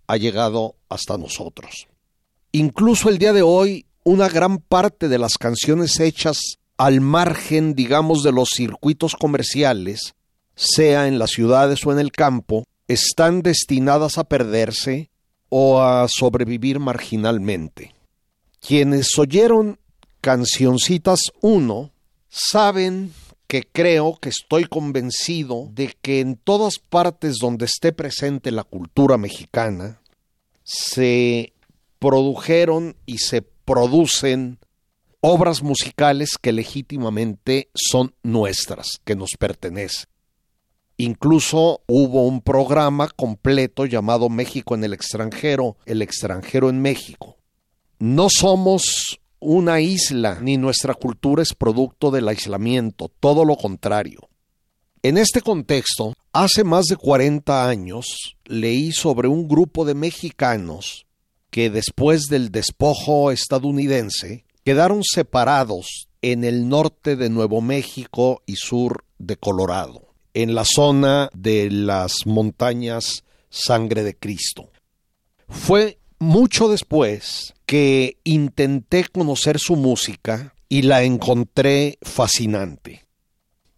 ha 0.08 0.18
llegado 0.18 0.76
hasta 0.90 1.18
nosotros. 1.18 1.88
Incluso 2.52 3.10
el 3.10 3.20
día 3.20 3.34
de 3.34 3.44
hoy, 3.44 3.86
una 4.04 4.30
gran 4.30 4.58
parte 4.58 5.10
de 5.10 5.20
las 5.20 5.38
canciones 5.38 6.00
hechas 6.00 6.38
al 6.78 7.02
margen, 7.02 7.76
digamos, 7.76 8.24
de 8.24 8.32
los 8.32 8.50
circuitos 8.56 9.16
comerciales, 9.16 10.16
sea 10.56 11.08
en 11.08 11.20
las 11.20 11.32
ciudades 11.32 11.86
o 11.86 11.92
en 11.92 12.00
el 12.00 12.12
campo, 12.12 12.64
están 12.88 13.42
destinadas 13.42 14.18
a 14.18 14.24
perderse 14.26 15.10
o 15.50 15.82
a 15.82 16.08
sobrevivir 16.08 16.80
marginalmente. 16.80 17.94
Quienes 18.60 19.18
oyeron 19.18 19.80
Cancioncitas 20.22 21.20
1, 21.42 21.92
saben 22.28 23.14
que 23.48 23.64
creo 23.64 24.18
que 24.20 24.30
estoy 24.30 24.66
convencido 24.66 25.70
de 25.72 25.96
que 26.02 26.20
en 26.20 26.36
todas 26.36 26.80
partes 26.80 27.36
donde 27.40 27.66
esté 27.66 27.94
presente 27.94 28.52
la 28.52 28.64
cultura 28.64 29.18
mexicana 29.18 30.02
se 30.64 31.54
produjeron 32.00 32.98
y 33.06 33.20
se 33.20 33.42
producen 33.42 34.60
obras 35.22 35.64
musicales 35.64 36.32
que 36.42 36.52
legítimamente 36.52 37.70
son 37.74 38.14
nuestras, 38.22 39.00
que 39.06 39.16
nos 39.16 39.32
pertenecen. 39.40 40.10
Incluso 40.98 41.82
hubo 41.88 42.26
un 42.26 42.42
programa 42.42 43.08
completo 43.10 43.86
llamado 43.86 44.30
México 44.30 44.76
en 44.76 44.84
el 44.84 44.94
extranjero, 44.94 45.78
el 45.86 46.02
extranjero 46.02 46.70
en 46.70 46.82
México. 46.82 47.38
No 48.00 48.28
somos 48.30 49.20
una 49.40 49.80
isla 49.80 50.40
ni 50.42 50.58
nuestra 50.58 50.96
cultura 50.96 51.44
es 51.44 51.54
producto 51.54 52.10
del 52.10 52.28
aislamiento, 52.28 53.12
todo 53.20 53.46
lo 53.46 53.56
contrario. 53.56 54.30
En 55.04 55.18
este 55.18 55.42
contexto, 55.42 56.14
hace 56.34 56.64
más 56.64 56.86
de 56.86 56.96
40 56.96 57.70
años 57.70 58.36
leí 58.46 58.92
sobre 58.92 59.28
un 59.28 59.48
grupo 59.48 59.86
de 59.86 59.94
mexicanos 59.94 61.06
que 61.52 61.70
después 61.70 62.24
del 62.24 62.52
despojo 62.52 63.32
estadounidense 63.32 64.46
quedaron 64.64 65.04
separados 65.04 66.08
en 66.22 66.44
el 66.44 66.68
norte 66.68 67.16
de 67.16 67.30
Nuevo 67.30 67.62
México 67.62 68.42
y 68.46 68.56
sur 68.56 69.06
de 69.18 69.38
Colorado, 69.38 70.07
en 70.38 70.54
la 70.54 70.66
zona 70.66 71.32
de 71.34 71.72
las 71.72 72.28
montañas 72.28 73.24
Sangre 73.50 74.04
de 74.04 74.16
Cristo. 74.16 74.70
Fue 75.50 75.98
mucho 76.20 76.70
después 76.70 77.56
que 77.66 78.18
intenté 78.24 79.06
conocer 79.06 79.58
su 79.58 79.76
música 79.76 80.54
y 80.70 80.84
la 80.84 81.02
encontré 81.02 81.98
fascinante. 82.04 83.08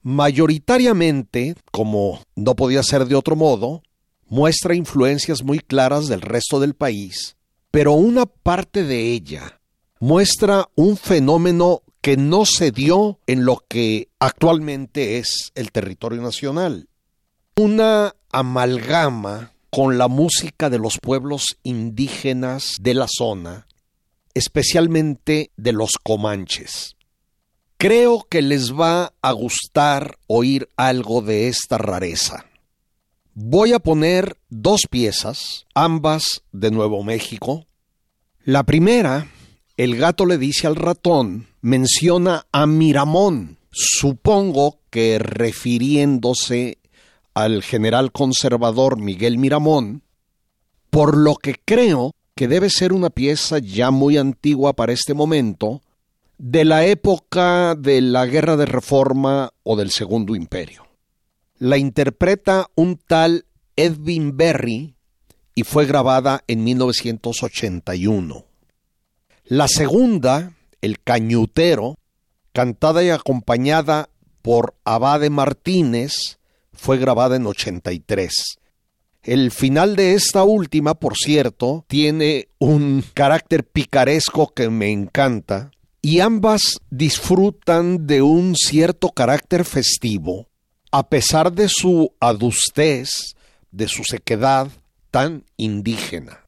Mayoritariamente, 0.01 1.55
como 1.72 2.22
no 2.36 2.57
podía 2.57 2.84
ser 2.84 3.05
de 3.05 3.16
otro 3.16 3.38
modo, 3.38 3.82
muestra 4.28 4.76
influencias 4.76 5.43
muy 5.43 5.60
claras 5.60 6.07
del 6.07 6.20
resto 6.20 6.60
del 6.60 6.74
país, 6.74 7.38
pero 7.72 7.93
una 7.93 8.26
parte 8.26 8.84
de 8.84 9.14
ella 9.14 9.62
muestra 10.01 10.68
un 10.76 10.97
fenómeno 10.97 11.84
que 12.02 12.18
no 12.18 12.45
se 12.45 12.72
dio 12.72 13.20
en 13.28 13.45
lo 13.45 13.64
que 13.68 14.10
actualmente 14.20 15.18
es 15.18 15.52
el 15.56 15.72
territorio 15.72 16.22
nacional. 16.22 16.88
Una 17.56 18.16
amalgama 18.32 19.54
con 19.70 19.97
la 19.97 20.08
música 20.08 20.70
de 20.70 20.80
los 20.80 20.97
pueblos 21.00 21.58
indígenas 21.64 22.78
de 22.80 22.93
la 22.93 23.08
zona, 23.08 23.68
especialmente 24.34 25.52
de 25.58 25.74
los 25.74 25.91
comanches. 26.02 26.95
Creo 27.78 28.26
que 28.30 28.41
les 28.41 28.74
va 28.74 29.14
a 29.22 29.32
gustar 29.32 30.18
oír 30.28 30.70
algo 30.76 31.22
de 31.22 31.47
esta 31.47 31.78
rareza. 31.78 32.45
Voy 33.34 33.74
a 33.74 33.80
poner 33.80 34.38
dos 34.50 34.82
piezas, 34.89 35.66
ambas 35.74 36.43
de 36.52 36.72
Nuevo 36.72 37.04
México. 37.04 37.68
La 38.43 38.64
primera, 38.64 39.28
El 39.80 39.95
gato 39.95 40.25
le 40.25 40.38
dice 40.38 40.67
al 40.67 40.75
ratón, 40.75 41.47
menciona 41.61 42.45
a 42.51 42.65
Miramón, 42.65 43.59
supongo 43.71 44.82
que 44.89 45.19
refiriéndose 45.19 46.80
al 47.34 47.63
general 47.63 48.11
conservador 48.11 48.97
Miguel 48.97 49.38
Miramón, 49.38 50.03
por 50.89 51.15
lo 51.15 51.36
que 51.36 51.55
creo 51.63 52.13
que 52.36 52.49
debe 52.49 52.69
ser 52.69 52.91
una 52.91 53.09
pieza 53.09 53.59
ya 53.59 53.89
muy 53.89 54.17
antigua 54.17 54.73
para 54.73 54.91
este 54.91 55.13
momento, 55.13 55.82
de 56.38 56.65
la 56.65 56.86
época 56.86 57.73
de 57.75 58.01
la 58.01 58.25
Guerra 58.25 58.57
de 58.57 58.65
Reforma 58.65 59.53
o 59.63 59.77
del 59.77 59.91
Segundo 59.91 60.36
Imperio. 60.36 60.88
La 61.57 61.77
interpreta 61.77 62.69
un 62.75 62.97
tal 62.97 63.45
Edwin 63.77 64.36
Berry 64.36 64.95
y 65.55 65.63
fue 65.63 65.86
grabada 65.86 66.43
en 66.47 66.65
1981. 66.65 68.49
La 69.50 69.68
segunda, 69.68 70.54
El 70.80 71.02
Cañutero, 71.02 71.97
cantada 72.54 73.04
y 73.04 73.10
acompañada 73.10 74.12
por 74.43 74.76
Abade 74.86 75.32
Martínez, 75.32 76.38
fue 76.72 77.00
grabada 77.00 77.36
en 77.36 77.47
83. 77.47 78.32
El 79.24 79.50
final 79.50 79.95
de 79.95 80.14
esta 80.14 80.43
última, 80.43 80.93
por 80.93 81.18
cierto, 81.18 81.84
tiene 81.88 82.50
un 82.60 83.04
carácter 83.16 83.66
picaresco 83.66 84.54
que 84.54 84.70
me 84.70 84.91
encanta, 84.91 85.72
y 86.00 86.20
ambas 86.20 86.78
disfrutan 86.91 88.06
de 88.06 88.22
un 88.22 88.56
cierto 88.56 89.10
carácter 89.10 89.66
festivo, 89.66 90.47
a 90.91 91.10
pesar 91.10 91.52
de 91.52 91.70
su 91.70 92.14
adustez, 92.20 93.34
de 93.72 93.88
su 93.88 94.04
sequedad 94.04 94.68
tan 95.10 95.43
indígena. 95.58 96.45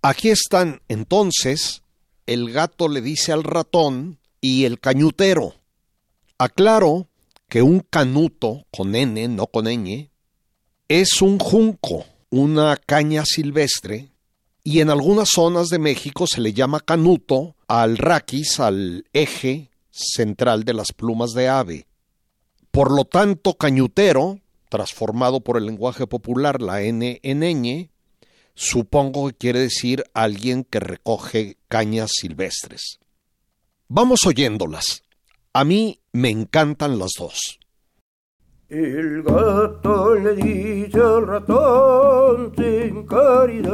Aquí 0.00 0.30
están 0.30 0.80
entonces 0.88 1.82
el 2.26 2.52
gato 2.52 2.88
le 2.88 3.00
dice 3.00 3.32
al 3.32 3.44
ratón 3.44 4.18
y 4.40 4.64
el 4.64 4.80
cañutero. 4.80 5.54
Aclaro 6.38 7.08
que 7.48 7.62
un 7.62 7.80
canuto, 7.80 8.66
con 8.70 8.94
N, 8.94 9.28
no 9.28 9.46
con 9.46 9.66
ñ, 9.66 10.10
es 10.88 11.22
un 11.22 11.38
junco, 11.38 12.04
una 12.30 12.76
caña 12.76 13.24
silvestre, 13.24 14.10
y 14.64 14.80
en 14.80 14.90
algunas 14.90 15.30
zonas 15.30 15.68
de 15.68 15.78
México 15.78 16.26
se 16.26 16.40
le 16.40 16.52
llama 16.52 16.80
canuto 16.80 17.54
al 17.68 17.96
raquis, 17.98 18.58
al 18.58 19.04
eje 19.12 19.70
central 19.90 20.64
de 20.64 20.74
las 20.74 20.92
plumas 20.92 21.32
de 21.32 21.48
ave. 21.48 21.86
Por 22.72 22.94
lo 22.94 23.04
tanto, 23.04 23.54
cañutero, 23.54 24.40
transformado 24.68 25.40
por 25.40 25.56
el 25.56 25.66
lenguaje 25.66 26.06
popular 26.06 26.60
la 26.60 26.82
N 26.82 27.20
en 27.22 27.40
ñ, 27.40 27.90
supongo 28.56 29.28
que 29.28 29.34
quiere 29.34 29.60
decir 29.60 30.02
alguien 30.14 30.64
que 30.64 30.80
recoge 30.80 31.58
cañas 31.68 32.10
silvestres. 32.18 32.98
Vamos 33.86 34.26
oyéndolas. 34.26 35.04
A 35.52 35.64
mí 35.64 36.00
me 36.12 36.30
encantan 36.30 36.98
las 36.98 37.12
dos. 37.16 37.60
El 38.68 39.22
gato 39.22 40.16
le 40.16 40.34
dice 40.34 40.98
al 40.98 41.24
ratón 41.24 42.52
sin 42.56 43.06
caridad. 43.06 43.70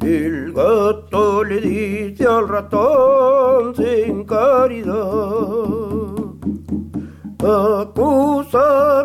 El 0.00 0.52
gato 0.52 1.42
le 1.42 1.60
dice 1.60 2.24
al 2.24 2.46
ratón 2.46 3.74
sin 3.74 4.24
caridad. 4.24 4.94
Acusa 7.40 9.04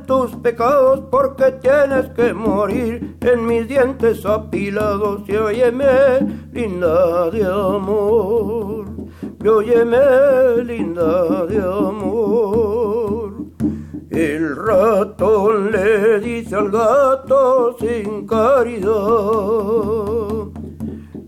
tus 0.00 0.34
pecados 0.36 1.02
porque 1.10 1.52
tienes 1.60 2.08
que 2.10 2.32
morir 2.32 3.16
en 3.20 3.46
mis 3.46 3.68
dientes 3.68 4.24
apilados 4.24 5.22
y 5.28 5.36
óyeme, 5.36 6.20
linda 6.52 7.30
de 7.30 7.44
amor, 7.44 8.86
y 9.42 9.48
óyeme, 9.48 10.64
linda 10.64 11.46
de 11.46 11.58
amor. 11.58 13.32
El 14.10 14.56
ratón 14.56 15.70
le 15.72 16.20
dice 16.20 16.54
al 16.56 16.70
gato 16.70 17.76
sin 17.78 18.26
caridad. 18.26 18.92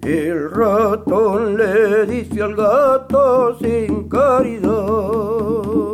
El 0.02 0.50
ratón 0.50 1.56
le 1.56 2.04
dice 2.06 2.42
al 2.42 2.54
gato 2.54 3.56
sin 3.58 4.08
caridad 4.08 5.93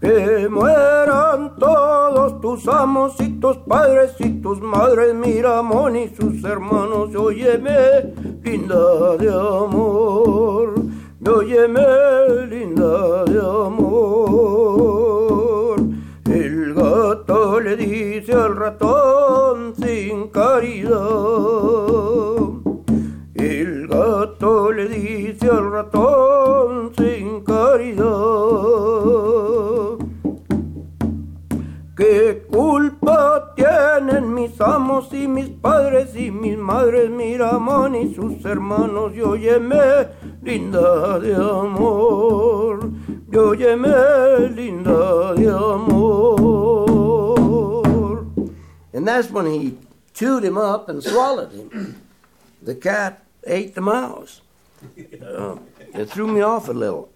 que 0.00 0.48
mueran 0.48 1.56
todos 1.56 2.40
tus 2.40 2.68
amos 2.68 3.20
y 3.20 3.30
tus 3.40 3.56
padres 3.58 4.12
y 4.20 4.30
tus 4.40 4.60
madres, 4.60 5.14
Miramón 5.14 5.96
y 5.96 6.08
sus 6.08 6.44
hermanos, 6.44 7.14
óyeme, 7.16 8.14
linda 8.44 9.16
de 9.16 9.28
amor, 9.28 10.74
óyeme, 11.26 12.46
linda 12.48 13.24
de 13.24 13.38
amor. 13.40 14.18
El 16.26 16.74
gato 16.74 17.58
le 17.58 17.76
dice 17.76 18.32
al 18.34 18.54
ratón 18.54 19.74
sin 19.74 20.28
caridad. 20.28 20.98
El 23.34 23.88
gato 23.88 24.70
le 24.72 24.88
dice 24.88 25.48
al 25.48 25.72
ratón 25.72 26.92
sin 26.96 27.40
caridad. 27.42 28.87
Tienen 34.18 34.34
mis 34.34 34.60
amos 34.60 35.12
y 35.12 35.28
mis 35.28 35.48
padres 35.48 36.16
y 36.16 36.30
mis 36.30 36.56
madres, 36.56 37.10
Miramón 37.10 37.94
y 37.94 38.14
sus 38.14 38.44
hermanos? 38.44 39.12
Y 39.14 39.20
óyeme, 39.20 40.08
linda 40.42 41.18
de 41.20 41.34
amor, 41.34 42.90
y 43.30 43.36
óyeme, 43.36 44.48
linda 44.54 45.34
de 45.34 45.48
amor. 45.48 46.88
And 48.92 49.06
that's 49.06 49.30
when 49.30 49.46
he 49.46 49.78
chewed 50.14 50.44
him 50.44 50.58
up 50.58 50.88
and 50.88 51.02
swallowed 51.02 51.52
him. 51.52 52.02
The 52.62 52.74
cat 52.74 53.22
ate 53.46 53.74
the 53.74 53.80
mouse. 53.80 54.42
Uh, 55.22 55.58
it 55.94 56.10
threw 56.10 56.26
me 56.26 56.40
off 56.40 56.68
a 56.68 56.72
little. 56.72 57.10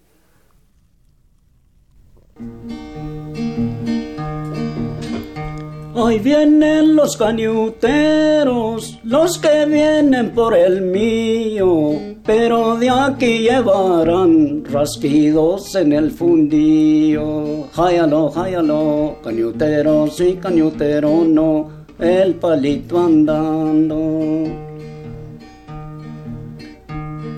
Hoy 5.95 6.17
vienen 6.17 6.95
los 6.95 7.15
cañuteros, 7.17 8.99
los 9.03 9.37
que 9.37 9.67
vienen 9.67 10.31
por 10.31 10.57
el 10.57 10.81
mío, 10.81 12.15
pero 12.25 12.75
de 12.77 12.89
aquí 12.89 13.41
llevarán 13.43 14.65
rasquidos 14.65 15.75
en 15.75 15.93
el 15.93 16.09
fundillo. 16.09 17.67
Jáyalo, 17.73 18.31
jáyalo, 18.31 19.17
cañutero 19.23 20.07
sí, 20.07 20.39
cañutero 20.41 21.23
no, 21.25 21.69
el 21.99 22.33
palito 22.35 22.97
andando. 22.97 24.47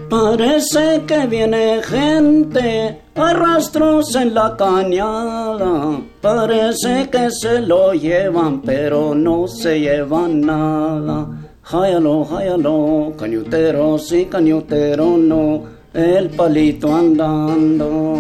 Parece 0.10 1.02
que 1.06 1.28
viene 1.28 1.82
gente 1.84 3.05
arrastros 3.16 4.14
en 4.16 4.34
la 4.34 4.56
cañada. 4.58 6.00
Parece 6.22 7.10
que 7.10 7.32
se 7.32 7.62
lo 7.62 7.94
llevan, 7.94 8.62
pero 8.62 9.16
no 9.16 9.48
se 9.48 9.80
llevan 9.80 10.42
nada. 10.42 11.28
Jáyalo, 11.64 12.26
jáyalo, 12.26 13.14
cañutero 13.18 13.98
sí, 13.98 14.26
cañutero 14.26 15.18
no, 15.18 15.64
el 15.94 16.30
palito 16.30 16.96
andando. 16.96 18.20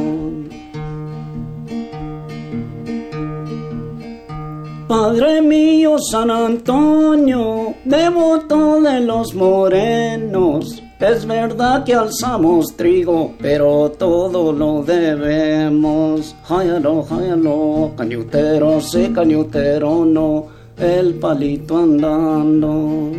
Padre 4.87 5.41
mío 5.41 5.97
San 5.99 6.31
Antonio, 6.31 7.73
devoto 7.83 8.81
de 8.81 8.99
los 9.01 9.33
morenos, 9.33 10.81
es 11.11 11.25
verdad 11.25 11.83
que 11.83 11.93
alzamos 11.93 12.75
trigo, 12.75 13.33
pero 13.39 13.91
todo 13.91 14.51
lo 14.51 14.83
debemos. 14.83 16.35
Jáyalo, 16.45 17.03
jáyalo, 17.03 17.91
cañutero 17.95 18.81
sí, 18.81 19.11
cañutero 19.13 20.03
no, 20.05 20.47
el 20.77 21.15
palito 21.15 21.77
andando. 21.77 23.11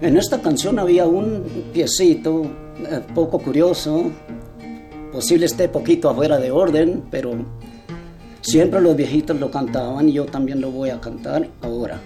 En 0.00 0.16
esta 0.16 0.40
canción 0.40 0.78
había 0.78 1.06
un 1.06 1.42
piecito 1.72 2.42
eh, 2.44 3.00
poco 3.14 3.38
curioso, 3.38 4.10
posible 5.10 5.46
esté 5.46 5.68
poquito 5.68 6.10
afuera 6.10 6.38
de 6.38 6.50
orden, 6.50 7.02
pero 7.10 7.32
siempre 8.44 8.80
los 8.80 8.94
viejitos 8.94 9.38
lo 9.40 9.50
cantaban 9.50 10.08
y 10.08 10.12
yo 10.12 10.26
también 10.26 10.60
lo 10.60 10.70
voy 10.70 10.90
a 10.90 11.00
cantar 11.00 11.48
ahora. 11.62 11.98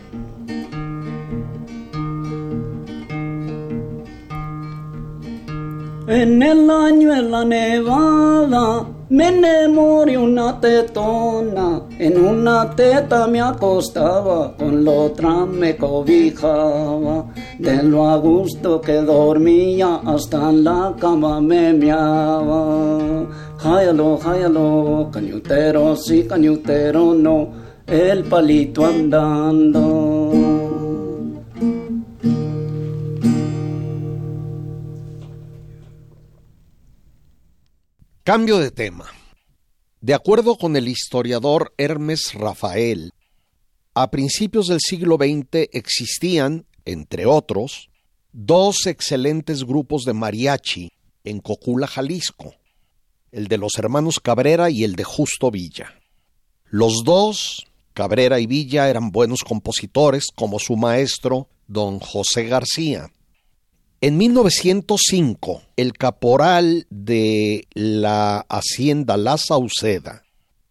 En 6.09 6.43
el 6.43 6.71
año 6.71 7.15
en 7.15 7.31
la 7.31 7.45
nevada 7.45 8.87
me 9.11 9.29
enamoré 9.29 10.17
una 10.17 10.59
tetona, 10.59 11.83
en 11.99 12.25
una 12.25 12.71
teta 12.75 13.27
me 13.27 13.43
acostaba, 13.43 14.57
con 14.57 14.87
la 14.87 14.91
otra 14.91 15.45
me 15.45 15.77
cobijaba, 15.77 17.27
de 17.59 17.83
lo 17.83 18.09
a 18.09 18.17
gusto 18.17 18.81
que 18.81 19.03
dormía 19.03 20.01
hasta 20.07 20.49
en 20.49 20.65
la 20.65 20.95
cama 20.99 21.43
me 21.43 21.75
meaba. 21.75 23.27
Jáyalo, 23.59 24.17
jáyalo, 24.17 25.11
cañutero 25.13 25.95
sí, 25.95 26.25
cañutero 26.27 27.13
no, 27.13 27.49
el 27.87 28.25
palito 28.25 28.87
andando. 28.87 30.28
Cambio 38.29 38.59
de 38.59 38.71
tema. 38.71 39.07
De 40.03 40.13
acuerdo 40.13 40.59
con 40.59 40.77
el 40.77 40.87
historiador 40.87 41.73
Hermes 41.79 42.35
Rafael, 42.35 43.15
a 43.95 44.11
principios 44.11 44.67
del 44.67 44.81
siglo 44.81 45.17
XX 45.17 45.71
existían, 45.73 46.67
entre 46.85 47.25
otros, 47.25 47.89
dos 48.33 48.85
excelentes 48.85 49.65
grupos 49.65 50.03
de 50.05 50.13
mariachi 50.13 50.93
en 51.25 51.41
Cocula, 51.41 51.87
Jalisco, 51.87 52.53
el 53.33 53.49
de 53.49 53.57
los 53.57 53.79
hermanos 53.79 54.21
Cabrera 54.21 54.69
y 54.69 54.85
el 54.85 54.95
de 54.95 55.05
Justo 55.05 55.51
Villa. 55.51 55.95
Los 56.67 57.05
dos, 57.07 57.67
Cabrera 57.95 58.41
y 58.41 58.47
Villa, 58.47 58.91
eran 58.91 59.11
buenos 59.11 59.41
compositores 59.41 60.27
como 60.35 60.59
su 60.59 60.77
maestro, 60.77 61.49
don 61.67 61.99
José 61.99 62.45
García. 62.45 63.11
En 64.01 64.17
1905, 64.17 65.63
el 65.77 65.93
caporal 65.93 66.87
de 66.89 67.67
la 67.75 68.47
hacienda 68.49 69.17
La 69.17 69.37
Sauceda 69.39 70.23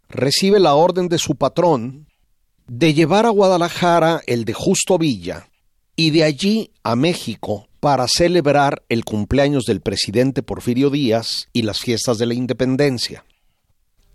recibe 0.08 0.62
la 0.62 0.76
orden 0.76 1.10
de 1.10 1.18
su 1.18 1.36
patrón 1.36 2.08
de 2.68 2.94
llevar 2.94 3.26
a 3.26 3.30
Guadalajara 3.30 4.22
el 4.28 4.46
de 4.46 4.54
Justo 4.54 4.98
Villa 4.98 5.50
y 5.98 6.12
de 6.12 6.24
allí 6.24 6.72
a 6.84 6.96
México 6.96 7.68
para 7.82 8.08
celebrar 8.08 8.84
el 8.88 9.04
cumpleaños 9.04 9.66
del 9.66 9.82
presidente 9.82 10.42
Porfirio 10.42 10.90
Díaz 10.90 11.50
y 11.52 11.64
las 11.64 11.80
fiestas 11.80 12.18
de 12.20 12.28
la 12.28 12.34
independencia. 12.34 13.26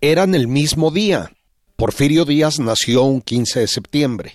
Eran 0.01 0.35
el 0.35 0.49
mismo 0.49 0.91
día. 0.91 1.33
Porfirio 1.77 2.25
Díaz 2.25 2.61
nació 2.61 3.03
un 3.03 3.21
15 3.21 3.61
de 3.61 3.69
septiembre. 3.69 4.33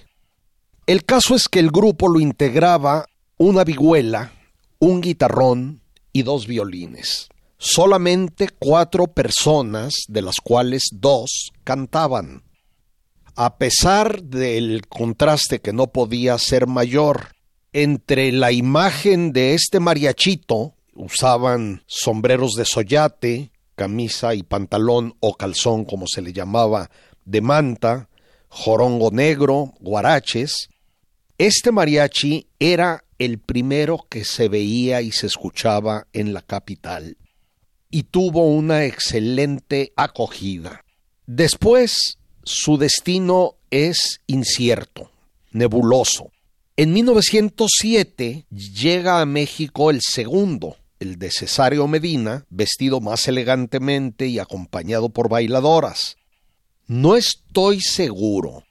El 0.85 1.03
caso 1.03 1.33
es 1.33 1.47
que 1.47 1.59
el 1.59 1.71
grupo 1.71 2.07
lo 2.07 2.19
integraba 2.19 3.07
una 3.37 3.63
vihuela, 3.63 4.33
un 4.79 5.01
guitarrón 5.01 5.81
y 6.13 6.23
dos 6.23 6.47
violines. 6.47 7.29
Solamente 7.57 8.49
cuatro 8.59 9.07
personas, 9.07 9.93
de 10.07 10.21
las 10.21 10.35
cuales 10.43 10.89
dos 10.91 11.51
cantaban. 11.63 12.43
A 13.35 13.57
pesar 13.57 14.23
del 14.23 14.87
contraste 14.87 15.59
que 15.59 15.73
no 15.73 15.87
podía 15.87 16.37
ser 16.37 16.67
mayor 16.67 17.35
entre 17.73 18.31
la 18.31 18.51
imagen 18.51 19.33
de 19.33 19.53
este 19.53 19.79
mariachito, 19.79 20.75
usaban 20.95 21.83
sombreros 21.85 22.53
de 22.53 22.65
soyate, 22.65 23.51
camisa 23.75 24.33
y 24.33 24.43
pantalón 24.43 25.15
o 25.19 25.35
calzón 25.35 25.85
como 25.85 26.05
se 26.07 26.21
le 26.21 26.33
llamaba, 26.33 26.89
de 27.25 27.41
manta, 27.41 28.09
jorongo 28.49 29.11
negro, 29.11 29.73
guaraches, 29.79 30.69
este 31.37 31.71
mariachi 31.71 32.47
era 32.59 33.03
el 33.19 33.39
primero 33.39 34.05
que 34.09 34.25
se 34.25 34.47
veía 34.49 35.01
y 35.01 35.11
se 35.11 35.27
escuchaba 35.27 36.07
en 36.13 36.33
la 36.33 36.41
capital 36.41 37.17
y 37.89 38.03
tuvo 38.03 38.47
una 38.47 38.85
excelente 38.85 39.93
acogida. 39.95 40.83
Después, 41.25 42.17
su 42.43 42.77
destino 42.77 43.55
es 43.71 44.21
incierto, 44.27 45.11
nebuloso. 45.51 46.31
En 46.75 46.93
1907 46.93 48.45
llega 48.49 49.21
a 49.21 49.25
México 49.25 49.89
el 49.89 50.01
segundo, 50.01 50.77
el 50.99 51.17
de 51.17 51.31
Cesario 51.31 51.87
Medina, 51.87 52.45
vestido 52.49 53.01
más 53.01 53.27
elegantemente 53.27 54.27
y 54.27 54.39
acompañado 54.39 55.09
por 55.09 55.29
bailadoras. 55.29 56.17
No 56.87 57.17
estoy 57.17 57.81
seguro 57.81 58.63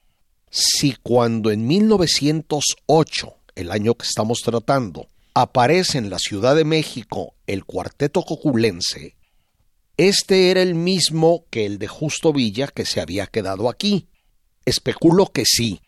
si 0.50 0.94
cuando 1.02 1.50
en 1.50 1.66
1908 1.66 3.35
el 3.56 3.72
año 3.72 3.94
que 3.94 4.06
estamos 4.06 4.42
tratando, 4.42 5.08
aparece 5.34 5.98
en 5.98 6.08
la 6.08 6.18
Ciudad 6.18 6.54
de 6.54 6.64
México 6.64 7.34
el 7.46 7.64
cuarteto 7.64 8.22
coculense, 8.22 9.16
este 9.96 10.50
era 10.50 10.60
el 10.60 10.74
mismo 10.74 11.46
que 11.48 11.64
el 11.64 11.78
de 11.78 11.88
Justo 11.88 12.30
Villa 12.34 12.68
que 12.68 12.84
se 12.84 13.00
había 13.00 13.26
quedado 13.26 13.70
aquí. 13.70 14.08
Especulo 14.66 15.26
que 15.32 15.44
sí. 15.46 15.80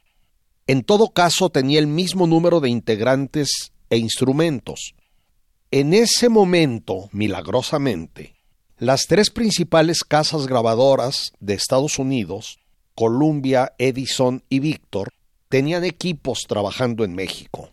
En 0.67 0.83
todo 0.83 1.11
caso 1.11 1.51
tenía 1.51 1.79
el 1.79 1.87
mismo 1.87 2.27
número 2.27 2.61
de 2.61 2.71
integrantes 2.71 3.73
e 3.91 3.99
instrumentos. 3.99 4.95
En 5.71 5.93
ese 5.93 6.31
momento, 6.31 7.11
milagrosamente, 7.13 8.35
las 8.79 9.07
tres 9.07 9.29
principales 9.29 10.05
casas 10.05 10.47
grabadoras 10.47 11.33
de 11.41 11.53
Estados 11.53 11.99
Unidos, 11.99 12.59
Columbia, 12.95 13.75
Edison 13.77 14.43
y 14.49 14.61
Victor, 14.61 15.13
tenían 15.49 15.85
equipos 15.85 16.45
trabajando 16.49 17.05
en 17.05 17.15
México. 17.15 17.71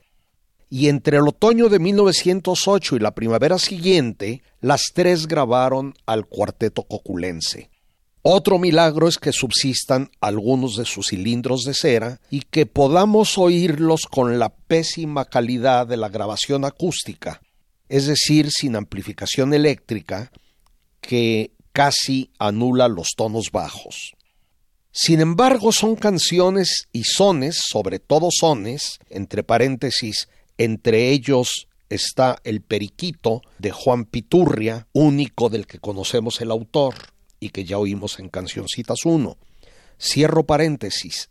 Y 0.70 0.90
entre 0.90 1.18
el 1.18 1.28
otoño 1.28 1.70
de 1.70 1.80
1908 1.80 2.96
y 2.96 3.00
la 3.00 3.14
primavera 3.14 3.60
siguiente, 3.60 4.42
las 4.62 4.92
tres 4.94 5.28
grabaron 5.28 5.94
al 6.06 6.26
cuarteto 6.26 6.84
coculense. 6.84 7.70
Otro 8.24 8.58
milagro 8.58 9.08
es 9.08 9.20
que 9.20 9.32
subsistan 9.32 10.10
algunos 10.20 10.78
de 10.78 10.86
sus 10.86 11.10
cilindros 11.10 11.62
de 11.62 11.76
cera 11.76 12.20
y 12.32 12.42
que 12.42 12.66
podamos 12.66 13.38
oírlos 13.38 14.08
con 14.10 14.40
la 14.40 14.50
pésima 14.50 15.26
calidad 15.26 15.86
de 15.86 15.98
la 15.98 16.10
grabación 16.10 16.66
acústica, 16.66 17.40
es 17.88 18.08
decir, 18.08 18.50
sin 18.50 18.76
amplificación 18.76 19.54
eléctrica, 19.54 20.32
que 21.02 21.52
casi 21.72 22.32
anula 22.40 22.88
los 22.88 23.10
tonos 23.16 23.52
bajos. 23.52 24.15
Sin 24.98 25.20
embargo, 25.20 25.74
son 25.74 25.98
canciones 25.98 26.88
y 26.94 27.04
sones, 27.04 27.62
sobre 27.68 28.00
todo 28.00 28.30
sones, 28.32 28.98
entre 29.10 29.44
paréntesis, 29.44 30.30
entre 30.58 31.12
ellos 31.12 31.68
está 31.90 32.38
El 32.46 32.62
Periquito 32.62 33.42
de 33.60 33.72
Juan 33.72 34.06
Piturria, 34.06 34.88
único 34.94 35.50
del 35.50 35.68
que 35.68 35.80
conocemos 35.80 36.40
el 36.40 36.50
autor 36.50 36.96
y 37.42 37.50
que 37.50 37.66
ya 37.66 37.78
oímos 37.78 38.20
en 38.20 38.30
Cancioncitas 38.30 39.00
1. 39.04 39.38
Cierro 40.00 40.46
paréntesis. 40.46 41.30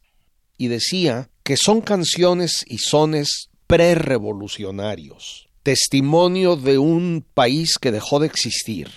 Y 0.58 0.68
decía 0.68 1.30
que 1.42 1.56
son 1.56 1.80
canciones 1.80 2.66
y 2.66 2.76
sones 2.76 3.48
prerevolucionarios, 3.66 5.48
testimonio 5.62 6.56
de 6.56 6.76
un 6.76 7.24
país 7.32 7.78
que 7.78 7.92
dejó 7.92 8.20
de 8.20 8.26
existir. 8.26 8.90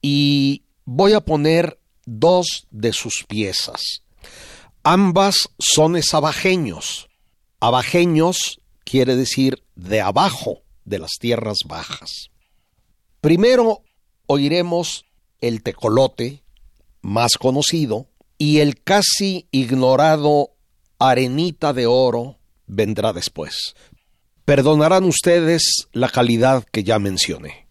Y 0.00 0.62
voy 0.84 1.14
a 1.14 1.20
poner 1.20 1.77
dos 2.08 2.66
de 2.70 2.92
sus 2.92 3.24
piezas. 3.28 4.02
Ambas 4.82 5.50
son 5.58 5.96
esabajeños. 5.96 7.08
Abajeños 7.60 8.60
quiere 8.84 9.16
decir 9.16 9.62
de 9.76 10.00
abajo, 10.00 10.62
de 10.84 10.98
las 10.98 11.12
tierras 11.20 11.58
bajas. 11.66 12.30
Primero 13.20 13.82
oiremos 14.26 15.04
el 15.40 15.62
tecolote, 15.62 16.42
más 17.02 17.32
conocido, 17.38 18.08
y 18.38 18.58
el 18.58 18.82
casi 18.82 19.46
ignorado 19.50 20.52
arenita 20.98 21.72
de 21.72 21.86
oro 21.86 22.38
vendrá 22.66 23.12
después. 23.12 23.74
Perdonarán 24.44 25.04
ustedes 25.04 25.88
la 25.92 26.08
calidad 26.08 26.64
que 26.64 26.84
ya 26.84 26.98
mencioné. 26.98 27.67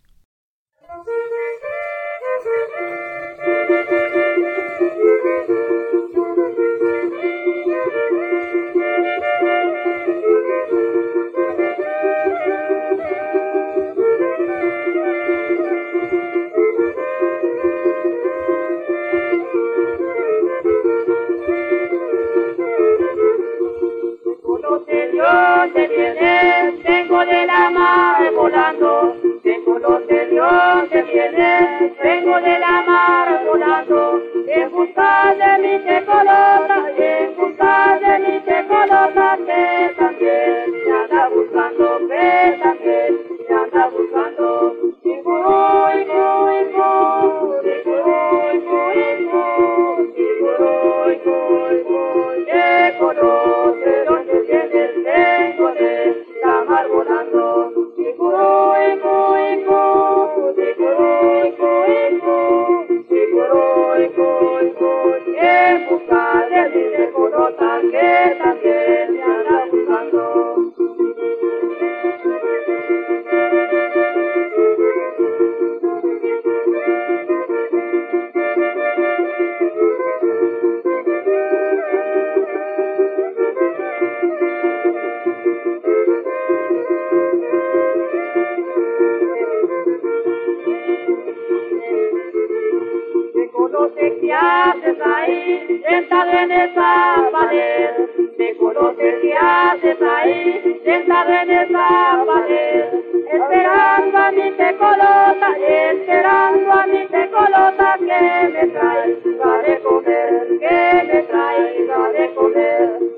que 110.68 111.04
me 111.04 111.24
traiga 111.24 112.10
de 112.12 112.34
comer. 112.36 113.17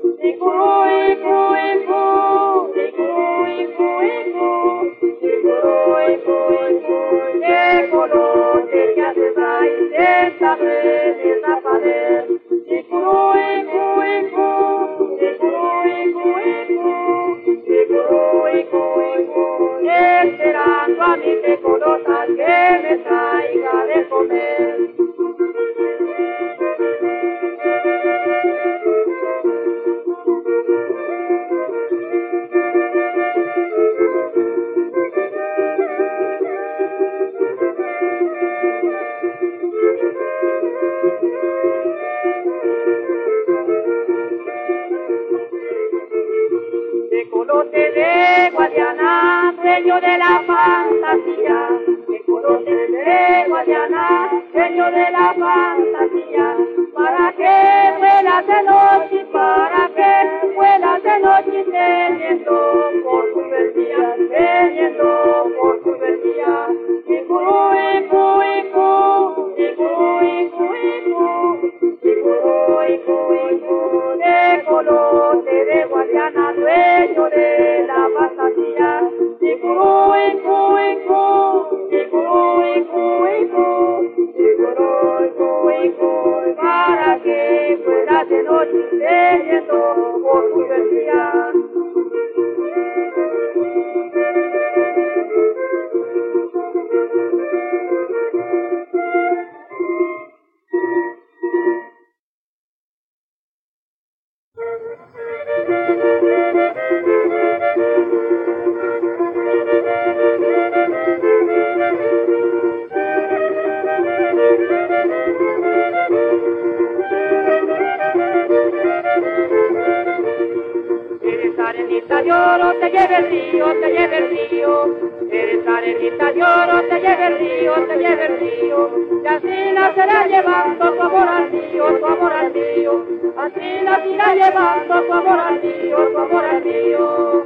te 122.90 122.98
lleve 122.98 123.16
el 123.16 123.30
río, 123.30 123.66
te 123.80 123.92
lleve 123.92 124.18
el 124.18 124.48
río. 124.50 124.96
Eres 125.30 125.66
arenita 125.66 126.32
de 126.32 126.42
oro, 126.42 126.82
te 126.88 127.00
lleve 127.00 127.26
el 127.26 127.38
río, 127.38 127.74
te 127.86 127.96
lleve 127.96 128.26
el 128.26 128.40
río. 128.40 128.90
Y 129.22 129.26
así 129.26 129.72
la 129.72 129.94
será 129.94 130.26
llevando 130.26 130.92
tu 130.92 131.02
amor 131.02 131.28
al 131.28 131.50
río, 131.50 131.98
tu 131.98 132.06
amor 132.06 132.32
al 132.32 132.52
río. 132.52 133.06
Así 133.36 133.84
la 133.84 134.06
irá 134.06 134.34
llevando 134.34 135.02
tu 135.02 135.12
amor 135.12 135.38
al 135.38 135.62
río, 135.62 135.96
tu 136.12 136.18
amor 136.18 136.44
al 136.44 136.62
río. 136.62 137.39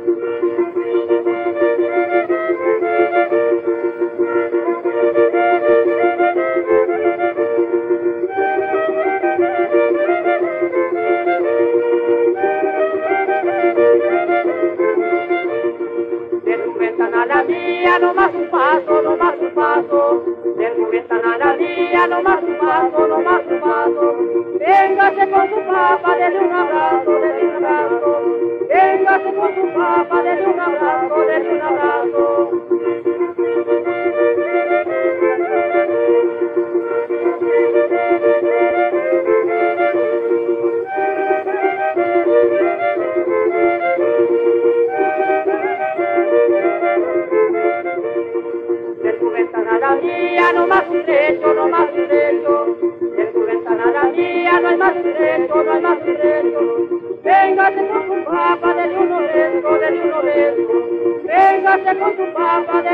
Ventana 21.65 22.17
a 22.17 22.21
la 22.21 22.21
mía, 22.21 22.21
no 22.21 22.23
más 22.23 22.43
un 22.43 22.59
paso, 22.59 23.07
no 23.07 23.19
más 23.19 23.43
paso. 23.61 24.15
Véngase 24.59 25.31
con 25.31 25.49
su 25.51 25.61
papá, 25.67 26.17
dele 26.17 26.39
un 26.41 26.53
abrazo, 26.53 27.11
dele 27.11 27.57
un 27.57 27.65
abrazo. 27.65 28.23
Véngase 28.69 29.35
con 29.35 29.55
su 29.55 29.75
papá, 29.75 30.23
dele 30.23 30.47
un 30.47 30.61
abrazo, 30.61 31.21
dele 31.27 31.55
un 31.55 31.63
abrazo. 31.63 32.84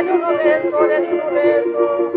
Dele 0.03 0.13
uno 0.13 0.29
beso. 1.35 2.13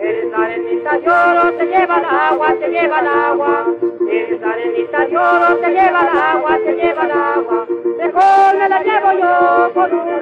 Eres 0.00 0.34
arenita 0.34 0.98
lloro, 0.98 1.52
te 1.54 1.66
lleva 1.66 1.98
el 1.98 2.04
agua, 2.04 2.54
te 2.58 2.68
lleva 2.68 3.00
el 3.00 3.06
agua. 3.06 3.66
Eres 4.10 4.42
arenita 4.42 5.06
lloro, 5.08 5.56
te 5.58 5.68
lleva 5.70 6.00
el 6.00 6.18
agua, 6.18 6.58
te 6.58 6.72
lleva 6.74 7.04
el 7.04 7.10
agua. 7.10 7.66
Mejor 7.98 8.56
me 8.58 8.68
la 8.68 8.82
llevo 8.82 9.12
yo 9.12 9.72
con 9.74 9.94
una 9.94 10.18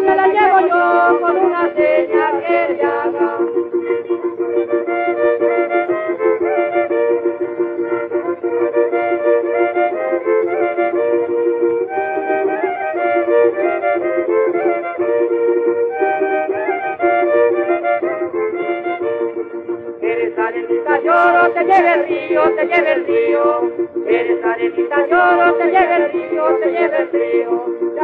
que 0.00 0.14
la 0.14 0.26
llevo 0.28 0.60
yo 0.60 1.20
con 1.20 1.36
una 1.36 1.74
seña 1.74 2.40
que 2.40 2.74
le 2.74 2.82
haga. 2.82 3.38
Lloro, 21.02 21.50
te 21.52 21.64
lleve 21.64 21.92
el 21.94 22.06
río, 22.06 22.42
te 22.54 22.66
lleve 22.66 22.92
el 22.92 23.06
río. 23.06 23.72
Eres 24.06 24.44
arenita 24.44 25.06
lloro, 25.06 25.54
te 25.54 25.64
lleve 25.64 25.96
el 25.96 26.12
río, 26.12 26.44
te 26.60 26.70
lleve 26.70 26.98
el 26.98 27.10
río. 27.10 27.79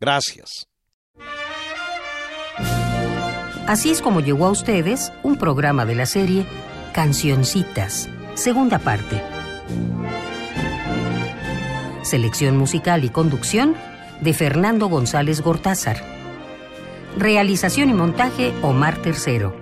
Gracias. 0.00 0.66
Así 3.66 3.90
es 3.90 4.00
como 4.00 4.20
llegó 4.20 4.46
a 4.46 4.50
ustedes 4.50 5.12
un 5.22 5.36
programa 5.36 5.84
de 5.84 5.94
la 5.94 6.06
serie 6.06 6.46
Cancioncitas, 6.94 8.08
segunda 8.34 8.78
parte. 8.78 9.20
Selección 12.02 12.56
musical 12.56 13.04
y 13.04 13.10
conducción 13.10 13.76
de 14.22 14.32
Fernando 14.32 14.88
González 14.88 15.42
Gortázar. 15.42 15.98
Realización 17.18 17.90
y 17.90 17.94
montaje 17.94 18.54
Omar 18.62 18.96
Tercero. 19.02 19.54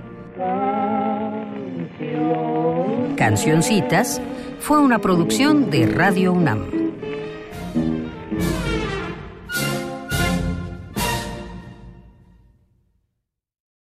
Cancioncitas 3.16 4.20
fue 4.60 4.78
una 4.78 5.00
producción 5.00 5.70
de 5.70 5.86
Radio 5.86 6.32
UNAM. 6.32 6.75